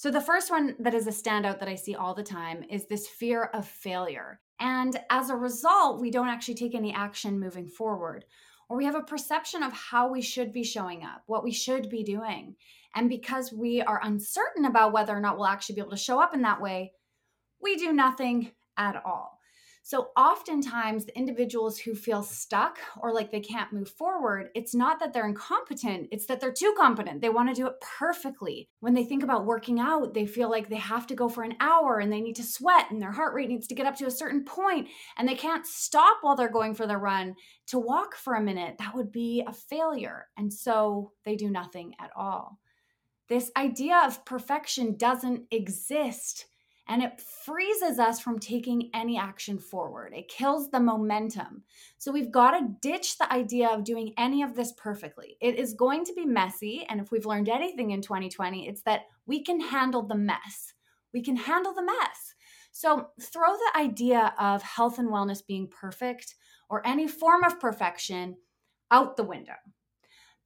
So, 0.00 0.10
the 0.10 0.18
first 0.18 0.50
one 0.50 0.76
that 0.78 0.94
is 0.94 1.06
a 1.06 1.10
standout 1.10 1.58
that 1.58 1.68
I 1.68 1.74
see 1.74 1.94
all 1.94 2.14
the 2.14 2.22
time 2.22 2.64
is 2.70 2.86
this 2.86 3.06
fear 3.06 3.50
of 3.52 3.68
failure. 3.68 4.40
And 4.58 4.98
as 5.10 5.28
a 5.28 5.36
result, 5.36 6.00
we 6.00 6.10
don't 6.10 6.30
actually 6.30 6.54
take 6.54 6.74
any 6.74 6.90
action 6.90 7.38
moving 7.38 7.68
forward, 7.68 8.24
or 8.70 8.78
we 8.78 8.86
have 8.86 8.94
a 8.94 9.02
perception 9.02 9.62
of 9.62 9.74
how 9.74 10.10
we 10.10 10.22
should 10.22 10.54
be 10.54 10.64
showing 10.64 11.04
up, 11.04 11.24
what 11.26 11.44
we 11.44 11.52
should 11.52 11.90
be 11.90 12.02
doing. 12.02 12.56
And 12.94 13.10
because 13.10 13.52
we 13.52 13.82
are 13.82 14.00
uncertain 14.02 14.64
about 14.64 14.94
whether 14.94 15.14
or 15.14 15.20
not 15.20 15.36
we'll 15.36 15.44
actually 15.44 15.74
be 15.74 15.82
able 15.82 15.90
to 15.90 15.98
show 15.98 16.18
up 16.18 16.32
in 16.32 16.40
that 16.40 16.62
way, 16.62 16.94
we 17.60 17.76
do 17.76 17.92
nothing 17.92 18.52
at 18.78 18.96
all. 19.04 19.38
So, 19.82 20.08
oftentimes, 20.16 21.06
the 21.06 21.16
individuals 21.16 21.78
who 21.78 21.94
feel 21.94 22.22
stuck 22.22 22.78
or 23.00 23.14
like 23.14 23.30
they 23.30 23.40
can't 23.40 23.72
move 23.72 23.88
forward, 23.88 24.50
it's 24.54 24.74
not 24.74 25.00
that 25.00 25.12
they're 25.12 25.26
incompetent, 25.26 26.08
it's 26.12 26.26
that 26.26 26.40
they're 26.40 26.52
too 26.52 26.74
competent. 26.76 27.22
They 27.22 27.30
want 27.30 27.48
to 27.48 27.54
do 27.54 27.66
it 27.66 27.80
perfectly. 27.80 28.68
When 28.80 28.94
they 28.94 29.04
think 29.04 29.22
about 29.22 29.46
working 29.46 29.80
out, 29.80 30.12
they 30.12 30.26
feel 30.26 30.50
like 30.50 30.68
they 30.68 30.76
have 30.76 31.06
to 31.08 31.14
go 31.14 31.28
for 31.28 31.42
an 31.42 31.56
hour 31.60 31.98
and 31.98 32.12
they 32.12 32.20
need 32.20 32.36
to 32.36 32.42
sweat 32.42 32.90
and 32.90 33.00
their 33.00 33.12
heart 33.12 33.34
rate 33.34 33.48
needs 33.48 33.66
to 33.68 33.74
get 33.74 33.86
up 33.86 33.96
to 33.96 34.06
a 34.06 34.10
certain 34.10 34.44
point 34.44 34.88
and 35.16 35.26
they 35.26 35.34
can't 35.34 35.66
stop 35.66 36.18
while 36.20 36.36
they're 36.36 36.50
going 36.50 36.74
for 36.74 36.86
the 36.86 36.98
run 36.98 37.34
to 37.68 37.78
walk 37.78 38.14
for 38.14 38.34
a 38.34 38.42
minute. 38.42 38.76
That 38.78 38.94
would 38.94 39.10
be 39.10 39.42
a 39.46 39.52
failure. 39.52 40.26
And 40.36 40.52
so 40.52 41.12
they 41.24 41.36
do 41.36 41.50
nothing 41.50 41.94
at 41.98 42.10
all. 42.14 42.58
This 43.28 43.50
idea 43.56 44.02
of 44.04 44.24
perfection 44.24 44.96
doesn't 44.96 45.44
exist 45.50 46.46
and 46.88 47.02
it 47.02 47.20
freezes 47.20 47.98
us 47.98 48.20
from 48.20 48.38
taking 48.38 48.90
any 48.94 49.18
action 49.18 49.58
forward. 49.58 50.12
It 50.14 50.28
kills 50.28 50.70
the 50.70 50.80
momentum. 50.80 51.62
So 51.98 52.10
we've 52.10 52.32
got 52.32 52.52
to 52.52 52.74
ditch 52.80 53.18
the 53.18 53.32
idea 53.32 53.68
of 53.68 53.84
doing 53.84 54.12
any 54.18 54.42
of 54.42 54.54
this 54.54 54.72
perfectly. 54.72 55.36
It 55.40 55.56
is 55.56 55.74
going 55.74 56.04
to 56.06 56.14
be 56.14 56.26
messy. 56.26 56.86
And 56.88 57.00
if 57.00 57.10
we've 57.12 57.26
learned 57.26 57.48
anything 57.48 57.90
in 57.90 58.02
2020, 58.02 58.68
it's 58.68 58.82
that 58.82 59.02
we 59.26 59.42
can 59.42 59.60
handle 59.60 60.02
the 60.02 60.16
mess. 60.16 60.74
We 61.12 61.22
can 61.22 61.36
handle 61.36 61.74
the 61.74 61.84
mess. 61.84 62.34
So 62.72 63.08
throw 63.20 63.52
the 63.52 63.78
idea 63.78 64.34
of 64.38 64.62
health 64.62 64.98
and 64.98 65.08
wellness 65.08 65.46
being 65.46 65.68
perfect 65.68 66.34
or 66.68 66.86
any 66.86 67.08
form 67.08 67.44
of 67.44 67.60
perfection 67.60 68.36
out 68.90 69.16
the 69.16 69.24
window. 69.24 69.54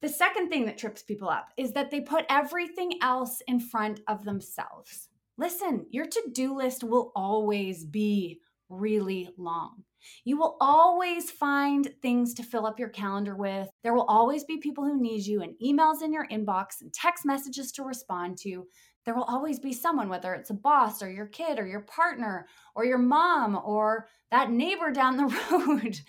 The 0.01 0.09
second 0.09 0.49
thing 0.49 0.65
that 0.65 0.77
trips 0.77 1.01
people 1.01 1.29
up 1.29 1.47
is 1.57 1.73
that 1.73 1.89
they 1.89 2.01
put 2.01 2.25
everything 2.29 2.99
else 3.01 3.41
in 3.47 3.59
front 3.59 4.01
of 4.07 4.25
themselves. 4.25 5.09
Listen, 5.37 5.85
your 5.89 6.05
to 6.05 6.29
do 6.31 6.55
list 6.55 6.83
will 6.83 7.11
always 7.15 7.83
be 7.83 8.39
really 8.69 9.29
long. 9.37 9.83
You 10.23 10.37
will 10.37 10.57
always 10.61 11.31
find 11.31 11.91
things 12.01 12.33
to 12.35 12.43
fill 12.43 12.65
up 12.65 12.79
your 12.79 12.89
calendar 12.89 13.35
with. 13.35 13.69
There 13.83 13.93
will 13.93 14.05
always 14.05 14.43
be 14.43 14.57
people 14.57 14.83
who 14.83 15.01
need 15.01 15.25
you, 15.25 15.41
and 15.41 15.55
emails 15.63 16.01
in 16.01 16.13
your 16.13 16.27
inbox, 16.27 16.81
and 16.81 16.93
text 16.93 17.25
messages 17.25 17.71
to 17.73 17.83
respond 17.83 18.37
to. 18.39 18.67
There 19.05 19.15
will 19.15 19.23
always 19.23 19.59
be 19.59 19.73
someone, 19.73 20.09
whether 20.09 20.33
it's 20.33 20.49
a 20.49 20.55
boss 20.55 21.01
or 21.03 21.11
your 21.11 21.27
kid 21.27 21.59
or 21.59 21.67
your 21.67 21.81
partner 21.81 22.47
or 22.75 22.85
your 22.85 22.97
mom 22.97 23.59
or 23.63 24.07
that 24.31 24.49
neighbor 24.51 24.91
down 24.91 25.17
the 25.17 25.25
road. 25.51 25.99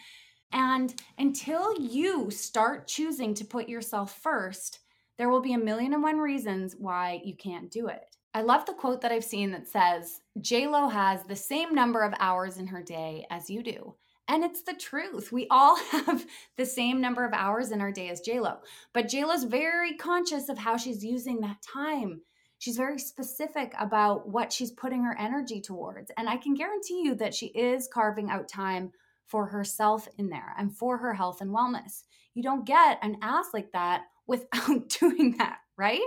And 0.52 0.95
until 1.18 1.78
you 1.78 2.30
start 2.30 2.87
choosing 2.87 3.35
to 3.35 3.45
put 3.45 3.68
yourself 3.68 4.18
first, 4.23 4.80
there 5.18 5.28
will 5.28 5.42
be 5.42 5.52
a 5.52 5.59
million 5.59 5.92
and 5.92 6.02
one 6.02 6.18
reasons 6.18 6.75
why 6.78 7.21
you 7.25 7.37
can't 7.37 7.71
do 7.71 7.88
it. 7.88 8.15
I 8.37 8.43
love 8.43 8.66
the 8.66 8.75
quote 8.75 9.00
that 9.00 9.12
I've 9.12 9.25
seen 9.25 9.52
that 9.52 9.66
says, 9.66 10.21
JLo 10.40 10.93
has 10.93 11.23
the 11.23 11.35
same 11.35 11.75
number 11.75 12.02
of 12.02 12.12
hours 12.21 12.59
in 12.59 12.66
her 12.66 12.83
day 12.83 13.25
as 13.31 13.49
you 13.49 13.62
do. 13.62 13.95
And 14.28 14.45
it's 14.45 14.61
the 14.61 14.75
truth. 14.75 15.33
We 15.33 15.47
all 15.50 15.76
have 15.90 16.26
the 16.59 16.66
same 16.66 17.00
number 17.00 17.25
of 17.25 17.33
hours 17.33 17.73
in 17.73 17.81
our 17.81 17.90
day 17.90 18.11
as 18.11 18.21
JLo. 18.21 18.59
But 18.93 19.07
JLo's 19.07 19.45
very 19.45 19.95
conscious 19.95 20.50
of 20.50 20.59
how 20.59 20.76
she's 20.76 21.02
using 21.02 21.40
that 21.40 21.62
time. 21.62 22.21
She's 22.59 22.76
very 22.76 22.99
specific 22.99 23.73
about 23.81 24.28
what 24.28 24.52
she's 24.52 24.71
putting 24.71 25.05
her 25.05 25.16
energy 25.19 25.62
towards. 25.62 26.11
And 26.19 26.28
I 26.28 26.37
can 26.37 26.52
guarantee 26.52 27.05
you 27.05 27.14
that 27.14 27.35
she 27.35 27.47
is 27.47 27.88
carving 27.90 28.28
out 28.28 28.50
time 28.50 28.93
for 29.25 29.47
herself 29.47 30.09
in 30.19 30.28
there 30.28 30.55
and 30.59 30.76
for 30.76 30.99
her 30.99 31.14
health 31.14 31.40
and 31.40 31.52
wellness. 31.52 32.02
You 32.35 32.43
don't 32.43 32.66
get 32.66 32.99
an 33.00 33.16
ass 33.23 33.47
like 33.55 33.73
that 33.73 34.02
without 34.26 34.90
doing 35.00 35.37
that, 35.38 35.57
right? 35.78 36.00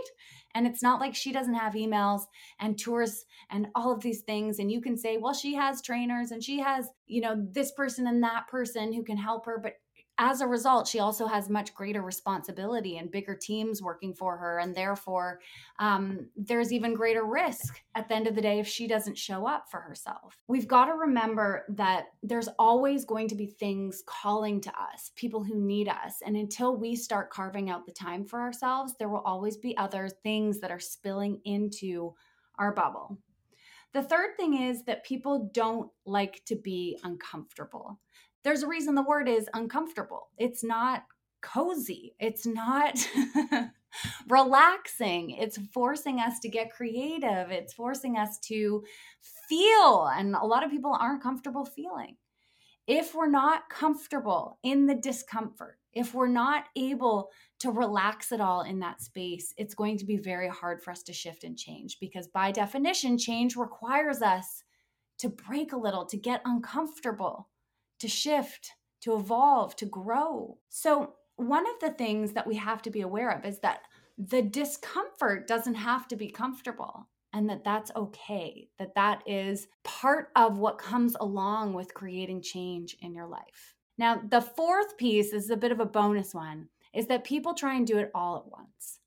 And 0.59 0.67
it's 0.67 0.83
not 0.83 0.99
like 0.99 1.15
she 1.15 1.31
doesn't 1.31 1.53
have 1.53 1.71
emails 1.71 2.23
and 2.59 2.77
tours 2.77 3.23
and 3.49 3.67
all 3.75 3.93
of 3.93 4.01
these 4.01 4.23
things. 4.23 4.59
And 4.59 4.69
you 4.69 4.81
can 4.81 4.97
say, 4.97 5.15
well, 5.15 5.33
she 5.33 5.53
has 5.53 5.81
trainers 5.81 6.31
and 6.31 6.43
she 6.43 6.59
has, 6.59 6.89
you 7.07 7.21
know, 7.21 7.47
this 7.53 7.71
person 7.71 8.07
and 8.07 8.21
that 8.23 8.49
person 8.49 8.91
who 8.91 9.01
can 9.01 9.15
help 9.15 9.45
her. 9.45 9.57
But 9.63 9.75
as 10.19 10.41
a 10.41 10.47
result, 10.47 10.85
she 10.85 10.99
also 10.99 11.27
has 11.27 11.49
much 11.49 11.73
greater 11.73 12.01
responsibility 12.01 12.97
and 12.97 13.09
bigger 13.09 13.35
teams 13.35 13.81
working 13.81 14.13
for 14.13 14.35
her. 14.35 14.59
And 14.59 14.75
therefore, 14.75 15.39
um, 15.79 16.27
there's 16.35 16.73
even 16.73 16.93
greater 16.93 17.23
risk 17.23 17.81
at 17.95 18.09
the 18.09 18.15
end 18.15 18.27
of 18.27 18.35
the 18.35 18.41
day 18.41 18.59
if 18.59 18.67
she 18.67 18.85
doesn't 18.85 19.17
show 19.17 19.47
up 19.47 19.71
for 19.71 19.79
herself. 19.79 20.37
We've 20.49 20.67
got 20.67 20.85
to 20.85 20.93
remember 20.93 21.65
that 21.69 22.07
there's 22.21 22.49
always 22.59 23.05
going 23.05 23.29
to 23.29 23.35
be 23.35 23.45
things 23.47 24.03
calling 24.05 24.59
to 24.61 24.69
us, 24.71 25.11
people 25.15 25.41
who 25.41 25.55
need 25.55 25.87
us. 25.87 26.15
And 26.25 26.35
until 26.35 26.75
we 26.75 26.97
start 26.97 27.31
carving 27.31 27.69
out 27.69 27.85
the 27.85 27.93
time 27.93 28.25
for 28.25 28.41
ourselves, 28.41 28.95
there 28.99 29.09
will 29.09 29.23
always 29.25 29.55
be 29.55 29.77
other 29.77 30.09
things 30.09 30.59
that 30.59 30.71
are 30.71 30.81
spilling 30.81 31.39
into 31.45 32.13
our 32.57 32.73
bubble. 32.73 33.17
The 33.93 34.03
third 34.03 34.35
thing 34.37 34.61
is 34.61 34.83
that 34.83 35.05
people 35.05 35.49
don't 35.53 35.89
like 36.05 36.43
to 36.45 36.55
be 36.55 36.99
uncomfortable 37.03 37.99
there's 38.43 38.63
a 38.63 38.67
reason 38.67 38.95
the 38.95 39.01
word 39.01 39.27
is 39.27 39.49
uncomfortable. 39.53 40.29
It's 40.37 40.63
not 40.63 41.03
cozy. 41.41 42.15
It's 42.19 42.45
not 42.45 42.97
relaxing. 44.29 45.31
It's 45.31 45.57
forcing 45.73 46.19
us 46.19 46.39
to 46.41 46.49
get 46.49 46.73
creative. 46.73 47.51
It's 47.51 47.73
forcing 47.73 48.17
us 48.17 48.39
to 48.45 48.83
feel. 49.47 50.09
And 50.13 50.35
a 50.35 50.45
lot 50.45 50.63
of 50.63 50.71
people 50.71 50.95
aren't 50.99 51.23
comfortable 51.23 51.65
feeling. 51.65 52.15
If 52.87 53.13
we're 53.13 53.29
not 53.29 53.69
comfortable 53.69 54.57
in 54.63 54.87
the 54.87 54.95
discomfort, 54.95 55.77
if 55.93 56.13
we're 56.13 56.27
not 56.27 56.65
able 56.75 57.29
to 57.59 57.71
relax 57.71 58.31
at 58.31 58.41
all 58.41 58.61
in 58.61 58.79
that 58.79 59.01
space, 59.01 59.53
it's 59.57 59.75
going 59.75 59.97
to 59.99 60.05
be 60.05 60.17
very 60.17 60.47
hard 60.47 60.81
for 60.81 60.91
us 60.91 61.03
to 61.03 61.13
shift 61.13 61.43
and 61.43 61.57
change 61.57 61.97
because, 61.99 62.27
by 62.27 62.51
definition, 62.51 63.17
change 63.17 63.55
requires 63.55 64.21
us 64.21 64.63
to 65.19 65.29
break 65.29 65.73
a 65.73 65.77
little, 65.77 66.05
to 66.05 66.17
get 66.17 66.41
uncomfortable 66.45 67.47
to 67.99 68.07
shift, 68.07 68.71
to 69.01 69.15
evolve, 69.15 69.75
to 69.77 69.85
grow. 69.85 70.57
So, 70.69 71.13
one 71.35 71.65
of 71.65 71.79
the 71.79 71.91
things 71.91 72.33
that 72.33 72.47
we 72.47 72.55
have 72.55 72.81
to 72.81 72.89
be 72.89 73.01
aware 73.01 73.29
of 73.29 73.45
is 73.45 73.59
that 73.59 73.83
the 74.17 74.41
discomfort 74.41 75.47
doesn't 75.47 75.75
have 75.75 76.07
to 76.09 76.17
be 76.17 76.27
comfortable 76.27 77.07
and 77.31 77.49
that 77.49 77.63
that's 77.63 77.91
okay, 77.95 78.67
that 78.77 78.95
that 78.95 79.23
is 79.25 79.67
part 79.83 80.29
of 80.35 80.57
what 80.57 80.77
comes 80.77 81.15
along 81.19 81.73
with 81.73 81.93
creating 81.93 82.41
change 82.41 82.97
in 83.01 83.13
your 83.13 83.27
life. 83.27 83.75
Now, 83.97 84.21
the 84.29 84.41
fourth 84.41 84.97
piece 84.97 85.31
is 85.31 85.49
a 85.49 85.57
bit 85.57 85.71
of 85.71 85.79
a 85.79 85.85
bonus 85.85 86.33
one 86.33 86.67
is 86.93 87.07
that 87.07 87.23
people 87.23 87.53
try 87.53 87.75
and 87.75 87.85
do 87.85 87.97
it 87.97 88.11
all 88.15 88.37
at 88.37 88.51
once. 88.51 88.98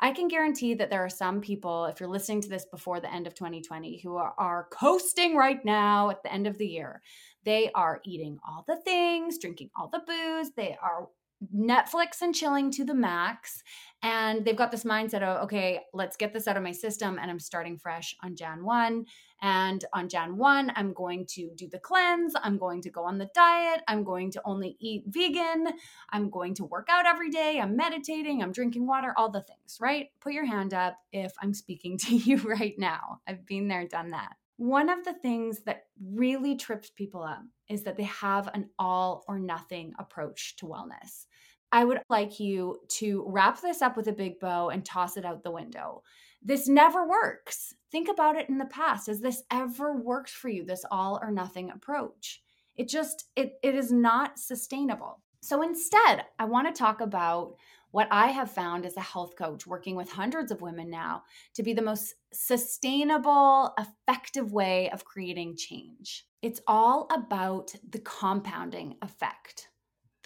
I 0.00 0.12
can 0.12 0.28
guarantee 0.28 0.74
that 0.74 0.90
there 0.90 1.04
are 1.04 1.10
some 1.10 1.40
people, 1.40 1.86
if 1.86 2.00
you're 2.00 2.08
listening 2.08 2.42
to 2.42 2.48
this 2.48 2.66
before 2.66 3.00
the 3.00 3.12
end 3.12 3.26
of 3.26 3.34
2020, 3.34 4.00
who 4.00 4.16
are, 4.16 4.34
are 4.36 4.68
coasting 4.70 5.36
right 5.36 5.64
now 5.64 6.10
at 6.10 6.22
the 6.22 6.32
end 6.32 6.46
of 6.46 6.58
the 6.58 6.66
year. 6.66 7.00
They 7.44 7.70
are 7.74 8.00
eating 8.04 8.38
all 8.46 8.64
the 8.66 8.76
things, 8.76 9.38
drinking 9.38 9.70
all 9.74 9.88
the 9.88 10.02
booze. 10.06 10.50
They 10.54 10.76
are 10.82 11.08
Netflix 11.54 12.22
and 12.22 12.34
chilling 12.34 12.70
to 12.72 12.84
the 12.84 12.94
max. 12.94 13.62
And 14.02 14.44
they've 14.44 14.56
got 14.56 14.70
this 14.70 14.84
mindset 14.84 15.22
of, 15.22 15.44
okay, 15.44 15.80
let's 15.94 16.16
get 16.16 16.32
this 16.32 16.48
out 16.48 16.56
of 16.56 16.62
my 16.62 16.72
system. 16.72 17.18
And 17.20 17.30
I'm 17.30 17.40
starting 17.40 17.78
fresh 17.78 18.14
on 18.22 18.36
Jan 18.36 18.64
1. 18.64 19.04
And 19.42 19.84
on 19.92 20.08
Jan 20.08 20.36
1, 20.36 20.72
I'm 20.76 20.92
going 20.92 21.26
to 21.30 21.50
do 21.56 21.68
the 21.68 21.78
cleanse. 21.78 22.34
I'm 22.42 22.56
going 22.56 22.80
to 22.82 22.90
go 22.90 23.04
on 23.04 23.18
the 23.18 23.30
diet. 23.34 23.82
I'm 23.86 24.02
going 24.02 24.30
to 24.32 24.42
only 24.44 24.76
eat 24.80 25.04
vegan. 25.06 25.68
I'm 26.10 26.30
going 26.30 26.54
to 26.54 26.64
work 26.64 26.88
out 26.90 27.06
every 27.06 27.30
day. 27.30 27.60
I'm 27.60 27.76
meditating. 27.76 28.42
I'm 28.42 28.52
drinking 28.52 28.86
water, 28.86 29.12
all 29.16 29.30
the 29.30 29.42
things, 29.42 29.78
right? 29.80 30.08
Put 30.20 30.32
your 30.32 30.46
hand 30.46 30.72
up 30.72 30.98
if 31.12 31.32
I'm 31.42 31.54
speaking 31.54 31.98
to 32.06 32.16
you 32.16 32.38
right 32.38 32.74
now. 32.78 33.20
I've 33.26 33.46
been 33.46 33.68
there, 33.68 33.86
done 33.86 34.10
that. 34.10 34.36
One 34.58 34.88
of 34.88 35.04
the 35.04 35.12
things 35.12 35.60
that 35.64 35.84
really 36.02 36.56
trips 36.56 36.88
people 36.88 37.22
up 37.22 37.42
is 37.68 37.82
that 37.82 37.96
they 37.96 38.04
have 38.04 38.48
an 38.54 38.70
all 38.78 39.24
or 39.28 39.38
nothing 39.38 39.92
approach 39.98 40.56
to 40.56 40.66
wellness. 40.66 41.26
I 41.72 41.84
would 41.84 42.00
like 42.08 42.40
you 42.40 42.80
to 42.88 43.24
wrap 43.26 43.60
this 43.60 43.82
up 43.82 43.96
with 43.96 44.08
a 44.08 44.12
big 44.12 44.38
bow 44.40 44.68
and 44.68 44.84
toss 44.84 45.16
it 45.16 45.24
out 45.24 45.42
the 45.42 45.50
window. 45.50 46.02
This 46.42 46.68
never 46.68 47.06
works. 47.06 47.74
Think 47.90 48.08
about 48.08 48.36
it 48.36 48.48
in 48.48 48.58
the 48.58 48.66
past. 48.66 49.08
Has 49.08 49.20
this 49.20 49.42
ever 49.50 49.96
worked 49.96 50.30
for 50.30 50.48
you, 50.48 50.64
this 50.64 50.84
all 50.90 51.18
or 51.20 51.30
nothing 51.30 51.70
approach? 51.70 52.42
It 52.76 52.88
just 52.88 53.24
it 53.36 53.54
it 53.62 53.74
is 53.74 53.90
not 53.90 54.38
sustainable. 54.38 55.22
So 55.40 55.62
instead, 55.62 56.24
I 56.38 56.44
want 56.44 56.66
to 56.66 56.78
talk 56.78 57.00
about 57.00 57.56
what 57.90 58.08
I 58.10 58.26
have 58.26 58.50
found 58.50 58.84
as 58.84 58.96
a 58.96 59.00
health 59.00 59.36
coach 59.36 59.66
working 59.66 59.96
with 59.96 60.10
hundreds 60.10 60.50
of 60.52 60.60
women 60.60 60.90
now 60.90 61.22
to 61.54 61.62
be 61.62 61.72
the 61.72 61.82
most 61.82 62.14
sustainable, 62.32 63.74
effective 63.78 64.52
way 64.52 64.90
of 64.90 65.04
creating 65.04 65.56
change. 65.56 66.26
It's 66.42 66.60
all 66.66 67.08
about 67.10 67.74
the 67.88 68.00
compounding 68.00 68.96
effect. 69.02 69.68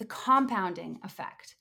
The 0.01 0.07
compounding 0.07 0.99
effect. 1.03 1.57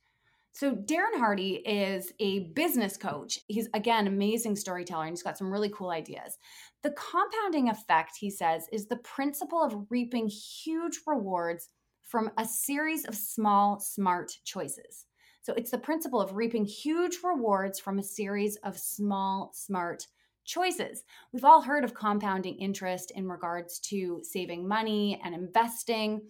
So, 0.55 0.75
Darren 0.75 1.19
Hardy 1.19 1.57
is 1.57 2.11
a 2.21 2.49
business 2.55 2.97
coach. 2.97 3.39
He's, 3.49 3.69
again, 3.75 4.07
amazing 4.07 4.57
storyteller, 4.57 5.05
and 5.05 5.13
he's 5.13 5.23
got 5.23 5.37
some 5.37 5.53
really 5.53 5.69
cool 5.69 5.91
ideas. 5.91 6.39
The 6.83 6.93
compounding 6.93 7.69
effect, 7.69 8.13
he 8.19 8.31
says, 8.31 8.67
is 8.73 8.87
the 8.87 8.97
principle 8.97 9.63
of 9.63 9.77
reaping 9.91 10.27
huge 10.27 11.01
rewards 11.07 11.69
from 12.03 12.31
a 12.39 12.47
series 12.47 13.05
of 13.05 13.15
small, 13.15 13.79
smart 13.79 14.33
choices. 14.47 15.05
So 15.43 15.53
it's 15.53 15.73
the 15.73 15.77
principle 15.77 16.23
of 16.23 16.35
reaping 16.35 16.65
huge 16.65 17.19
rewards 17.23 17.79
from 17.79 17.99
a 17.99 18.03
series 18.03 18.57
of 18.65 18.79
small, 18.79 19.51
smart 19.53 20.07
choices. 20.47 21.05
We've 21.33 21.45
all 21.45 21.61
heard 21.61 21.85
of 21.85 21.95
compounding 21.95 22.57
interest 22.57 23.13
in 23.15 23.29
regards 23.29 23.79
to 23.81 24.21
saving 24.23 24.67
money 24.67 25.21
and 25.23 25.35
investing, 25.35 26.23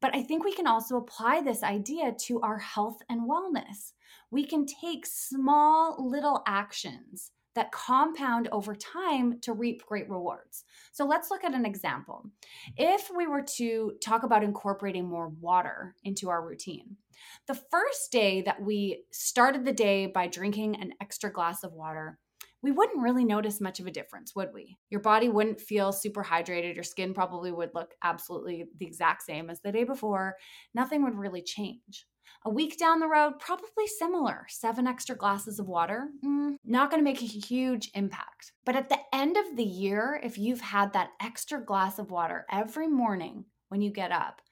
but 0.00 0.14
I 0.14 0.22
think 0.22 0.44
we 0.44 0.54
can 0.54 0.66
also 0.66 0.96
apply 0.96 1.40
this 1.40 1.62
idea 1.62 2.12
to 2.26 2.40
our 2.40 2.58
health 2.58 2.98
and 3.08 3.28
wellness. 3.28 3.92
We 4.30 4.44
can 4.44 4.66
take 4.66 5.06
small 5.06 5.96
little 5.98 6.42
actions 6.46 7.30
that 7.54 7.72
compound 7.72 8.48
over 8.52 8.74
time 8.76 9.40
to 9.40 9.52
reap 9.52 9.82
great 9.86 10.08
rewards. 10.08 10.64
So 10.92 11.06
let's 11.06 11.30
look 11.30 11.42
at 11.42 11.54
an 11.54 11.64
example. 11.64 12.30
If 12.76 13.10
we 13.16 13.26
were 13.26 13.44
to 13.56 13.94
talk 14.04 14.22
about 14.22 14.44
incorporating 14.44 15.08
more 15.08 15.32
water 15.40 15.94
into 16.04 16.28
our 16.28 16.46
routine, 16.46 16.96
the 17.48 17.58
first 17.70 18.12
day 18.12 18.42
that 18.42 18.60
we 18.62 19.04
started 19.10 19.64
the 19.64 19.72
day 19.72 20.06
by 20.06 20.26
drinking 20.26 20.76
an 20.76 20.92
extra 21.00 21.32
glass 21.32 21.64
of 21.64 21.72
water, 21.72 22.18
we 22.62 22.72
wouldn't 22.72 23.02
really 23.02 23.24
notice 23.24 23.60
much 23.60 23.80
of 23.80 23.86
a 23.86 23.90
difference, 23.90 24.34
would 24.34 24.52
we? 24.52 24.76
Your 24.90 25.00
body 25.00 25.28
wouldn't 25.28 25.60
feel 25.60 25.92
super 25.92 26.24
hydrated. 26.24 26.74
Your 26.74 26.84
skin 26.84 27.14
probably 27.14 27.52
would 27.52 27.70
look 27.74 27.94
absolutely 28.02 28.64
the 28.78 28.86
exact 28.86 29.22
same 29.22 29.50
as 29.50 29.60
the 29.60 29.72
day 29.72 29.84
before. 29.84 30.36
Nothing 30.74 31.04
would 31.04 31.18
really 31.18 31.42
change. 31.42 32.06
A 32.44 32.50
week 32.50 32.78
down 32.78 33.00
the 33.00 33.08
road, 33.08 33.34
probably 33.38 33.86
similar. 33.86 34.46
Seven 34.48 34.86
extra 34.86 35.16
glasses 35.16 35.58
of 35.58 35.66
water, 35.66 36.08
mm, 36.24 36.56
not 36.64 36.90
going 36.90 37.00
to 37.00 37.04
make 37.04 37.22
a 37.22 37.26
huge 37.26 37.90
impact. 37.94 38.52
But 38.64 38.76
at 38.76 38.88
the 38.88 38.98
end 39.12 39.36
of 39.36 39.56
the 39.56 39.64
year, 39.64 40.20
if 40.22 40.38
you've 40.38 40.60
had 40.60 40.92
that 40.92 41.10
extra 41.20 41.64
glass 41.64 41.98
of 41.98 42.10
water 42.10 42.46
every 42.50 42.88
morning 42.88 43.44
when 43.68 43.80
you 43.80 43.90
get 43.90 44.12
up, 44.12 44.42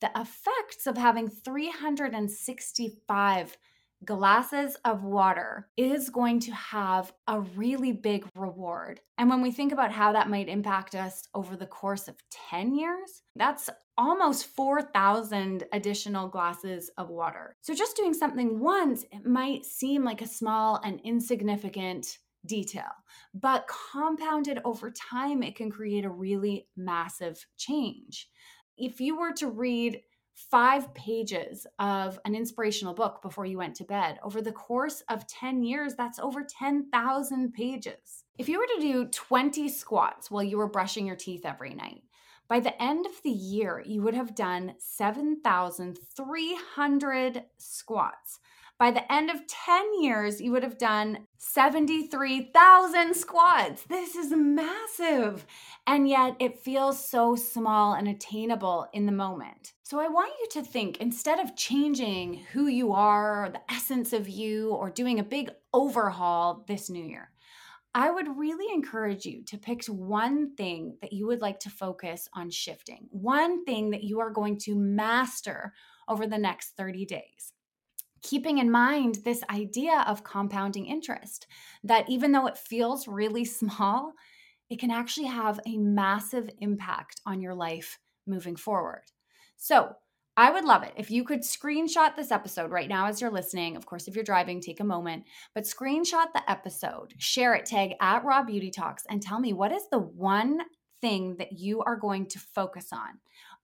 the 0.00 0.10
effects 0.16 0.86
of 0.86 0.96
having 0.96 1.28
365 1.28 3.56
glasses 4.04 4.76
of 4.84 5.04
water 5.04 5.68
is 5.76 6.08
going 6.08 6.40
to 6.40 6.52
have 6.52 7.12
a 7.26 7.40
really 7.40 7.92
big 7.92 8.26
reward. 8.34 9.00
And 9.18 9.28
when 9.28 9.42
we 9.42 9.50
think 9.50 9.72
about 9.72 9.92
how 9.92 10.12
that 10.12 10.30
might 10.30 10.48
impact 10.48 10.94
us 10.94 11.28
over 11.34 11.56
the 11.56 11.66
course 11.66 12.08
of 12.08 12.16
10 12.50 12.74
years, 12.74 13.22
that's 13.36 13.68
almost 13.98 14.46
4,000 14.46 15.64
additional 15.72 16.28
glasses 16.28 16.90
of 16.96 17.10
water. 17.10 17.54
So 17.60 17.74
just 17.74 17.96
doing 17.96 18.14
something 18.14 18.58
once, 18.58 19.04
it 19.12 19.26
might 19.26 19.64
seem 19.66 20.04
like 20.04 20.22
a 20.22 20.26
small 20.26 20.80
and 20.82 21.00
insignificant 21.04 22.18
detail, 22.46 22.90
but 23.34 23.68
compounded 23.92 24.60
over 24.64 24.90
time, 24.90 25.42
it 25.42 25.56
can 25.56 25.70
create 25.70 26.06
a 26.06 26.10
really 26.10 26.66
massive 26.74 27.44
change 27.58 28.28
if 28.80 28.98
you 28.98 29.16
were 29.16 29.32
to 29.32 29.48
read 29.48 30.00
five 30.50 30.92
pages 30.94 31.66
of 31.78 32.18
an 32.24 32.34
inspirational 32.34 32.94
book 32.94 33.20
before 33.22 33.46
you 33.46 33.58
went 33.58 33.76
to 33.76 33.84
bed, 33.84 34.18
over 34.22 34.40
the 34.40 34.52
course 34.52 35.02
of 35.08 35.26
10 35.26 35.62
years, 35.62 35.94
that's 35.94 36.18
over 36.18 36.42
10,000 36.42 37.52
pages. 37.52 38.24
If 38.38 38.48
you 38.48 38.58
were 38.58 38.66
to 38.66 38.80
do 38.80 39.04
20 39.06 39.68
squats 39.68 40.30
while 40.30 40.42
you 40.42 40.56
were 40.56 40.68
brushing 40.68 41.06
your 41.06 41.16
teeth 41.16 41.44
every 41.44 41.74
night, 41.74 42.04
by 42.48 42.60
the 42.60 42.82
end 42.82 43.04
of 43.06 43.22
the 43.22 43.30
year, 43.30 43.82
you 43.86 44.02
would 44.02 44.14
have 44.14 44.34
done 44.34 44.74
7,300 44.78 47.44
squats. 47.58 48.40
By 48.80 48.90
the 48.90 49.12
end 49.12 49.28
of 49.28 49.46
10 49.46 50.02
years, 50.02 50.40
you 50.40 50.52
would 50.52 50.62
have 50.62 50.78
done 50.78 51.26
73,000 51.36 53.14
squats. 53.14 53.82
This 53.82 54.16
is 54.16 54.32
massive. 54.32 55.44
And 55.86 56.08
yet 56.08 56.34
it 56.38 56.60
feels 56.60 57.06
so 57.06 57.36
small 57.36 57.92
and 57.92 58.08
attainable 58.08 58.86
in 58.94 59.04
the 59.04 59.12
moment. 59.12 59.74
So 59.82 60.00
I 60.00 60.08
want 60.08 60.32
you 60.40 60.62
to 60.62 60.66
think 60.66 60.96
instead 60.96 61.38
of 61.38 61.56
changing 61.56 62.46
who 62.54 62.68
you 62.68 62.94
are, 62.94 63.50
the 63.52 63.60
essence 63.70 64.14
of 64.14 64.30
you, 64.30 64.70
or 64.70 64.88
doing 64.88 65.20
a 65.20 65.24
big 65.24 65.50
overhaul 65.74 66.64
this 66.66 66.88
new 66.88 67.04
year, 67.04 67.32
I 67.94 68.10
would 68.10 68.38
really 68.38 68.72
encourage 68.72 69.26
you 69.26 69.44
to 69.48 69.58
pick 69.58 69.84
one 69.88 70.54
thing 70.56 70.96
that 71.02 71.12
you 71.12 71.26
would 71.26 71.42
like 71.42 71.60
to 71.60 71.70
focus 71.70 72.30
on 72.32 72.48
shifting, 72.48 73.08
one 73.10 73.62
thing 73.66 73.90
that 73.90 74.04
you 74.04 74.20
are 74.20 74.30
going 74.30 74.56
to 74.60 74.74
master 74.74 75.74
over 76.08 76.26
the 76.26 76.38
next 76.38 76.78
30 76.78 77.04
days. 77.04 77.52
Keeping 78.22 78.58
in 78.58 78.70
mind 78.70 79.18
this 79.24 79.42
idea 79.50 80.04
of 80.06 80.24
compounding 80.24 80.86
interest, 80.86 81.46
that 81.84 82.08
even 82.08 82.32
though 82.32 82.46
it 82.46 82.58
feels 82.58 83.08
really 83.08 83.44
small, 83.60 84.12
it 84.68 84.78
can 84.78 84.90
actually 84.90 85.26
have 85.26 85.58
a 85.66 85.76
massive 85.78 86.48
impact 86.58 87.20
on 87.26 87.40
your 87.40 87.54
life 87.54 87.98
moving 88.26 88.56
forward. 88.56 89.02
So, 89.56 89.94
I 90.36 90.50
would 90.50 90.64
love 90.64 90.84
it 90.84 90.94
if 90.96 91.10
you 91.10 91.24
could 91.24 91.40
screenshot 91.40 92.16
this 92.16 92.30
episode 92.30 92.70
right 92.70 92.88
now 92.88 93.08
as 93.08 93.20
you're 93.20 93.30
listening. 93.30 93.76
Of 93.76 93.84
course, 93.84 94.08
if 94.08 94.14
you're 94.14 94.24
driving, 94.24 94.60
take 94.60 94.80
a 94.80 94.84
moment, 94.84 95.24
but 95.54 95.64
screenshot 95.64 96.32
the 96.32 96.48
episode, 96.48 97.12
share 97.18 97.54
it, 97.54 97.66
tag 97.66 97.92
at 98.00 98.24
Raw 98.24 98.42
Beauty 98.42 98.70
Talks, 98.70 99.04
and 99.10 99.20
tell 99.20 99.38
me 99.38 99.52
what 99.52 99.70
is 99.70 99.82
the 99.90 99.98
one 99.98 100.60
thing 101.02 101.36
that 101.38 101.58
you 101.58 101.82
are 101.82 101.96
going 101.96 102.26
to 102.26 102.38
focus 102.38 102.88
on. 102.92 103.18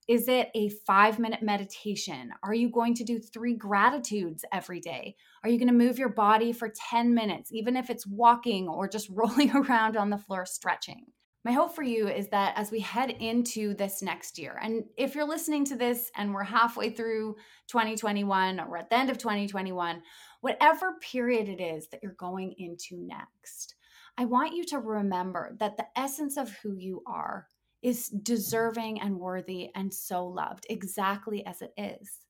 Is 0.09 0.29
it 0.29 0.51
a 0.55 0.69
five 0.69 1.19
minute 1.19 1.43
meditation? 1.43 2.31
Are 2.43 2.55
you 2.55 2.71
going 2.71 2.95
to 2.95 3.05
do 3.05 3.19
three 3.19 3.55
gratitudes 3.55 4.45
every 4.53 4.81
day? 4.81 5.17
Are 5.43 5.51
you 5.51 5.59
going 5.59 5.69
to 5.69 5.75
move 5.75 5.99
your 5.99 6.11
body 6.11 6.53
for 6.53 6.73
10 6.91 7.13
minutes, 7.13 7.53
even 7.53 7.77
if 7.77 7.91
it's 7.91 8.07
walking 8.07 8.69
or 8.69 8.89
just 8.89 9.09
rolling 9.13 9.51
around 9.51 9.97
on 9.97 10.11
the 10.11 10.19
floor 10.19 10.47
stretching? 10.47 11.07
my 11.47 11.53
hope 11.53 11.77
for 11.77 11.85
you 11.85 12.09
is 12.09 12.27
that 12.31 12.55
as 12.57 12.73
we 12.73 12.81
head 12.81 13.09
into 13.09 13.73
this 13.75 14.03
next 14.03 14.37
year, 14.37 14.59
and 14.61 14.83
if 14.97 15.15
you're 15.15 15.29
listening 15.29 15.65
to 15.67 15.77
this 15.77 16.11
and 16.17 16.35
we're 16.35 16.43
halfway 16.43 16.91
through 16.91 17.37
2021 17.69 18.59
or 18.59 18.77
at 18.77 18.91
the 18.91 18.97
end 18.97 19.11
of 19.11 19.19
2021, 19.19 20.03
whatever 20.41 20.95
period 21.01 21.49
it 21.49 21.63
is 21.63 21.87
that 21.91 22.01
you're 22.03 22.17
going 22.19 22.53
into 22.59 22.97
next, 22.97 23.77
I 24.19 24.25
want 24.25 24.57
you 24.57 24.65
to 24.65 24.81
remember 24.81 25.55
that 25.61 25.77
the 25.77 25.87
essence 25.95 26.37
of 26.37 26.51
who 26.65 26.75
you 26.75 27.05
are 27.07 27.47
is 27.83 28.09
deserving 28.09 29.01
and 29.01 29.19
worthy 29.19 29.71
and 29.75 29.93
so 29.93 30.27
loved 30.27 30.67
exactly 30.69 31.45
as 31.47 31.63
it 31.63 31.73
is. 31.77 32.21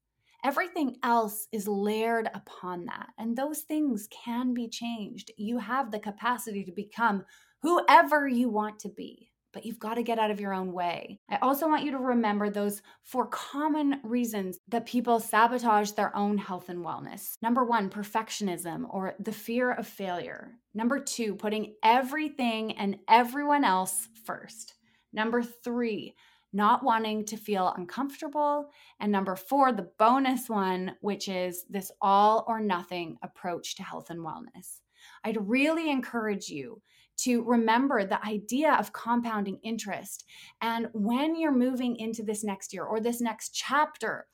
Everything 0.44 0.96
else 1.02 1.48
is 1.50 1.66
layered 1.66 2.30
upon 2.34 2.84
that, 2.84 3.08
and 3.18 3.36
those 3.36 3.62
things 3.62 4.08
can 4.24 4.54
be 4.54 4.68
changed. 4.68 5.30
You 5.36 5.58
have 5.58 5.90
the 5.90 5.98
capacity 5.98 6.62
to 6.64 6.72
become 6.72 7.24
whoever 7.62 8.28
you 8.28 8.48
want 8.48 8.78
to 8.80 8.88
be, 8.88 9.30
but 9.52 9.64
you've 9.64 9.80
got 9.80 9.94
to 9.94 10.02
get 10.02 10.18
out 10.18 10.30
of 10.30 10.38
your 10.38 10.52
own 10.52 10.72
way. 10.72 11.18
I 11.30 11.38
also 11.40 11.66
want 11.66 11.82
you 11.82 11.90
to 11.92 11.98
remember 11.98 12.50
those 12.50 12.82
four 13.02 13.26
common 13.26 14.00
reasons 14.04 14.58
that 14.68 14.86
people 14.86 15.18
sabotage 15.18 15.92
their 15.92 16.14
own 16.14 16.36
health 16.36 16.68
and 16.68 16.84
wellness. 16.84 17.32
Number 17.40 17.64
one, 17.64 17.88
perfectionism 17.88 18.84
or 18.88 19.14
the 19.18 19.32
fear 19.32 19.72
of 19.72 19.86
failure. 19.86 20.52
Number 20.74 21.00
two, 21.00 21.34
putting 21.34 21.74
everything 21.82 22.76
and 22.76 22.98
everyone 23.08 23.64
else 23.64 24.08
first. 24.24 24.74
Number 25.16 25.42
three, 25.42 26.14
not 26.52 26.84
wanting 26.84 27.24
to 27.24 27.38
feel 27.38 27.72
uncomfortable. 27.76 28.68
And 29.00 29.10
number 29.10 29.34
four, 29.34 29.72
the 29.72 29.90
bonus 29.98 30.48
one, 30.48 30.94
which 31.00 31.26
is 31.28 31.64
this 31.70 31.90
all 32.02 32.44
or 32.46 32.60
nothing 32.60 33.16
approach 33.22 33.76
to 33.76 33.82
health 33.82 34.10
and 34.10 34.20
wellness. 34.20 34.80
I'd 35.24 35.48
really 35.48 35.90
encourage 35.90 36.48
you 36.50 36.82
to 37.18 37.42
remember 37.44 38.04
the 38.04 38.24
idea 38.26 38.74
of 38.74 38.92
compounding 38.92 39.58
interest. 39.62 40.26
And 40.60 40.88
when 40.92 41.34
you're 41.34 41.50
moving 41.50 41.96
into 41.96 42.22
this 42.22 42.44
next 42.44 42.74
year 42.74 42.84
or 42.84 43.00
this 43.00 43.20
next 43.20 43.50
chapter, 43.54 44.26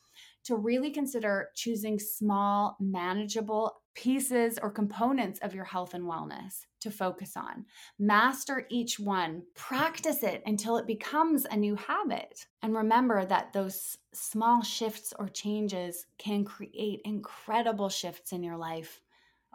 to 0.45 0.57
really 0.57 0.91
consider 0.91 1.51
choosing 1.55 2.01
small, 2.01 2.77
manageable 2.81 3.83
pieces 3.95 4.59
or 4.61 4.73
components 4.73 5.39
of 5.41 5.55
your 5.55 5.65
health 5.65 5.95
and 5.95 6.03
wellness 6.03 6.65
to 6.83 6.91
focus 6.91 7.37
on. 7.37 7.65
Master 7.99 8.67
each 8.71 8.99
one, 8.99 9.43
practice 9.55 10.23
it 10.23 10.43
until 10.47 10.77
it 10.77 10.87
becomes 10.87 11.47
a 11.51 11.57
new 11.57 11.75
habit. 11.77 12.47
And 12.63 12.75
remember 12.75 13.25
that 13.25 13.53
those 13.53 13.99
small 14.13 14.63
shifts 14.63 15.13
or 15.19 15.29
changes 15.29 16.07
can 16.19 16.45
create 16.45 17.01
incredible 17.05 17.89
shifts 17.89 18.33
in 18.33 18.43
your 18.43 18.57
life 18.57 19.01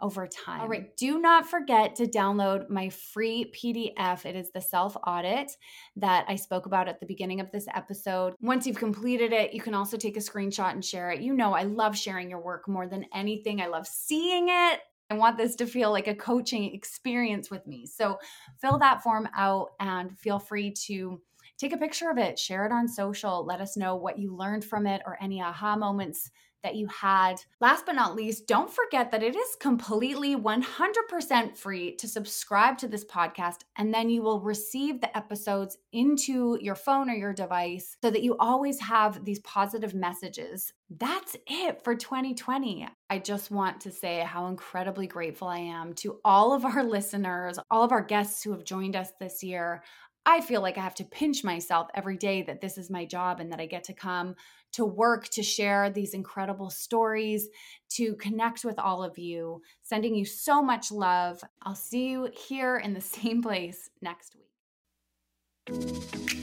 over 0.00 0.26
time. 0.26 0.60
All 0.60 0.68
right, 0.68 0.96
do 0.96 1.20
not 1.20 1.48
forget 1.48 1.96
to 1.96 2.06
download 2.06 2.70
my 2.70 2.88
free 2.88 3.52
PDF. 3.54 4.24
It 4.24 4.36
is 4.36 4.50
the 4.50 4.60
self 4.60 4.96
audit 5.06 5.56
that 5.96 6.24
I 6.28 6.36
spoke 6.36 6.66
about 6.66 6.88
at 6.88 7.00
the 7.00 7.06
beginning 7.06 7.40
of 7.40 7.50
this 7.50 7.66
episode. 7.74 8.34
Once 8.40 8.66
you've 8.66 8.78
completed 8.78 9.32
it, 9.32 9.52
you 9.52 9.60
can 9.60 9.74
also 9.74 9.96
take 9.96 10.16
a 10.16 10.20
screenshot 10.20 10.72
and 10.72 10.84
share 10.84 11.10
it. 11.10 11.20
You 11.20 11.34
know, 11.34 11.52
I 11.52 11.64
love 11.64 11.96
sharing 11.96 12.30
your 12.30 12.40
work 12.40 12.68
more 12.68 12.86
than 12.86 13.06
anything, 13.14 13.60
I 13.60 13.66
love 13.66 13.86
seeing 13.86 14.48
it. 14.48 14.80
I 15.10 15.14
want 15.14 15.38
this 15.38 15.56
to 15.56 15.66
feel 15.66 15.90
like 15.90 16.06
a 16.06 16.14
coaching 16.14 16.74
experience 16.74 17.50
with 17.50 17.66
me. 17.66 17.86
So 17.86 18.18
fill 18.60 18.78
that 18.78 19.02
form 19.02 19.28
out 19.34 19.70
and 19.80 20.16
feel 20.18 20.38
free 20.38 20.72
to 20.86 21.20
take 21.56 21.72
a 21.72 21.78
picture 21.78 22.10
of 22.10 22.18
it, 22.18 22.38
share 22.38 22.66
it 22.66 22.72
on 22.72 22.86
social, 22.86 23.44
let 23.44 23.60
us 23.60 23.76
know 23.76 23.96
what 23.96 24.18
you 24.18 24.36
learned 24.36 24.64
from 24.64 24.86
it 24.86 25.02
or 25.06 25.16
any 25.20 25.42
aha 25.42 25.76
moments 25.76 26.30
that 26.68 26.76
you 26.76 26.86
had. 26.88 27.42
Last 27.62 27.86
but 27.86 27.94
not 27.94 28.14
least, 28.14 28.46
don't 28.46 28.70
forget 28.70 29.10
that 29.10 29.22
it 29.22 29.34
is 29.34 29.56
completely 29.58 30.36
100% 30.36 31.56
free 31.56 31.96
to 31.96 32.06
subscribe 32.06 32.76
to 32.78 32.88
this 32.88 33.06
podcast, 33.06 33.60
and 33.76 33.94
then 33.94 34.10
you 34.10 34.20
will 34.20 34.42
receive 34.42 35.00
the 35.00 35.16
episodes 35.16 35.78
into 35.94 36.58
your 36.60 36.74
phone 36.74 37.08
or 37.08 37.14
your 37.14 37.32
device 37.32 37.96
so 38.02 38.10
that 38.10 38.22
you 38.22 38.36
always 38.38 38.80
have 38.80 39.24
these 39.24 39.38
positive 39.38 39.94
messages. 39.94 40.74
That's 40.90 41.36
it 41.46 41.82
for 41.82 41.94
2020. 41.94 42.86
I 43.08 43.18
just 43.18 43.50
want 43.50 43.80
to 43.82 43.90
say 43.90 44.20
how 44.20 44.48
incredibly 44.48 45.06
grateful 45.06 45.48
I 45.48 45.58
am 45.58 45.94
to 45.94 46.20
all 46.22 46.52
of 46.52 46.66
our 46.66 46.84
listeners, 46.84 47.58
all 47.70 47.82
of 47.82 47.92
our 47.92 48.02
guests 48.02 48.42
who 48.42 48.52
have 48.52 48.64
joined 48.64 48.94
us 48.94 49.10
this 49.18 49.42
year. 49.42 49.82
I 50.28 50.42
feel 50.42 50.60
like 50.60 50.76
I 50.76 50.82
have 50.82 50.94
to 50.96 51.04
pinch 51.04 51.42
myself 51.42 51.88
every 51.94 52.18
day 52.18 52.42
that 52.42 52.60
this 52.60 52.76
is 52.76 52.90
my 52.90 53.06
job 53.06 53.40
and 53.40 53.50
that 53.50 53.60
I 53.60 53.66
get 53.66 53.84
to 53.84 53.94
come 53.94 54.34
to 54.72 54.84
work 54.84 55.26
to 55.30 55.42
share 55.42 55.88
these 55.88 56.12
incredible 56.12 56.68
stories, 56.68 57.48
to 57.92 58.14
connect 58.16 58.62
with 58.62 58.78
all 58.78 59.02
of 59.02 59.16
you. 59.16 59.62
Sending 59.80 60.14
you 60.14 60.26
so 60.26 60.60
much 60.60 60.92
love. 60.92 61.40
I'll 61.62 61.74
see 61.74 62.10
you 62.10 62.28
here 62.46 62.76
in 62.76 62.92
the 62.92 63.00
same 63.16 63.40
place 63.40 63.88
next 64.02 64.36
week. 64.36 64.44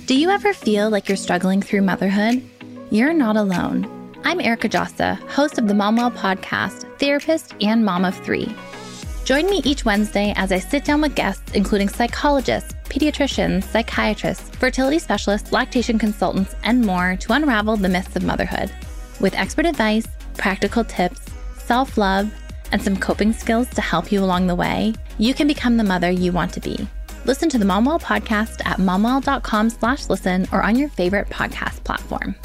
Do 0.08 0.18
you 0.20 0.32
ever 0.32 0.52
feel 0.52 0.90
like 0.90 1.08
you're 1.08 1.16
struggling 1.16 1.62
through 1.62 1.84
motherhood? 1.84 2.42
You're 2.90 3.14
not 3.14 3.38
alone. 3.38 3.88
I'm 4.24 4.42
Erica 4.42 4.68
Djossa, 4.68 5.20
host 5.30 5.60
of 5.60 5.68
the 5.68 5.76
Momwell 5.76 6.12
podcast, 6.12 6.98
therapist, 6.98 7.54
and 7.62 7.86
mom 7.86 8.04
of 8.04 8.18
three. 8.26 8.52
Join 9.26 9.50
me 9.50 9.60
each 9.66 9.86
Wednesday 9.86 10.36
as 10.38 10.52
I 10.52 10.60
sit 10.60 10.86
down 10.86 11.02
with 11.02 11.16
guests, 11.16 11.52
including 11.56 11.90
psychologists, 11.90 12.76
pediatricians, 12.84 13.64
psychiatrists, 13.64 14.52
fertility 14.58 15.00
specialists, 15.00 15.52
lactation 15.52 15.98
consultants, 15.98 16.56
and 16.64 16.86
more 16.86 17.16
to 17.22 17.34
unravel 17.34 17.76
the 17.76 17.90
myths 17.90 18.16
of 18.16 18.22
motherhood. 18.22 18.72
With 19.20 19.34
expert 19.34 19.66
advice, 19.66 20.06
practical 20.38 20.84
tips, 20.84 21.22
self 21.58 21.98
love, 21.98 22.32
and 22.72 22.80
some 22.80 22.96
coping 22.96 23.34
skills 23.34 23.68
to 23.70 23.82
help 23.82 24.12
you 24.12 24.24
along 24.24 24.46
the 24.46 24.54
way, 24.54 24.94
you 25.18 25.34
can 25.34 25.48
become 25.48 25.78
the 25.78 25.84
mother 25.84 26.12
you 26.12 26.32
want 26.32 26.54
to 26.54 26.60
be. 26.60 26.88
Listen 27.26 27.50
to 27.50 27.58
the 27.58 27.66
Momwell 27.66 28.00
podcast 28.00 28.64
at 28.64 28.78
momwell.com 28.78 29.72
slash 29.72 30.08
listen 30.08 30.46
or 30.52 30.62
on 30.62 30.76
your 30.78 30.90
favorite 30.90 31.30
podcast 31.30 31.84
platform. 31.84 32.36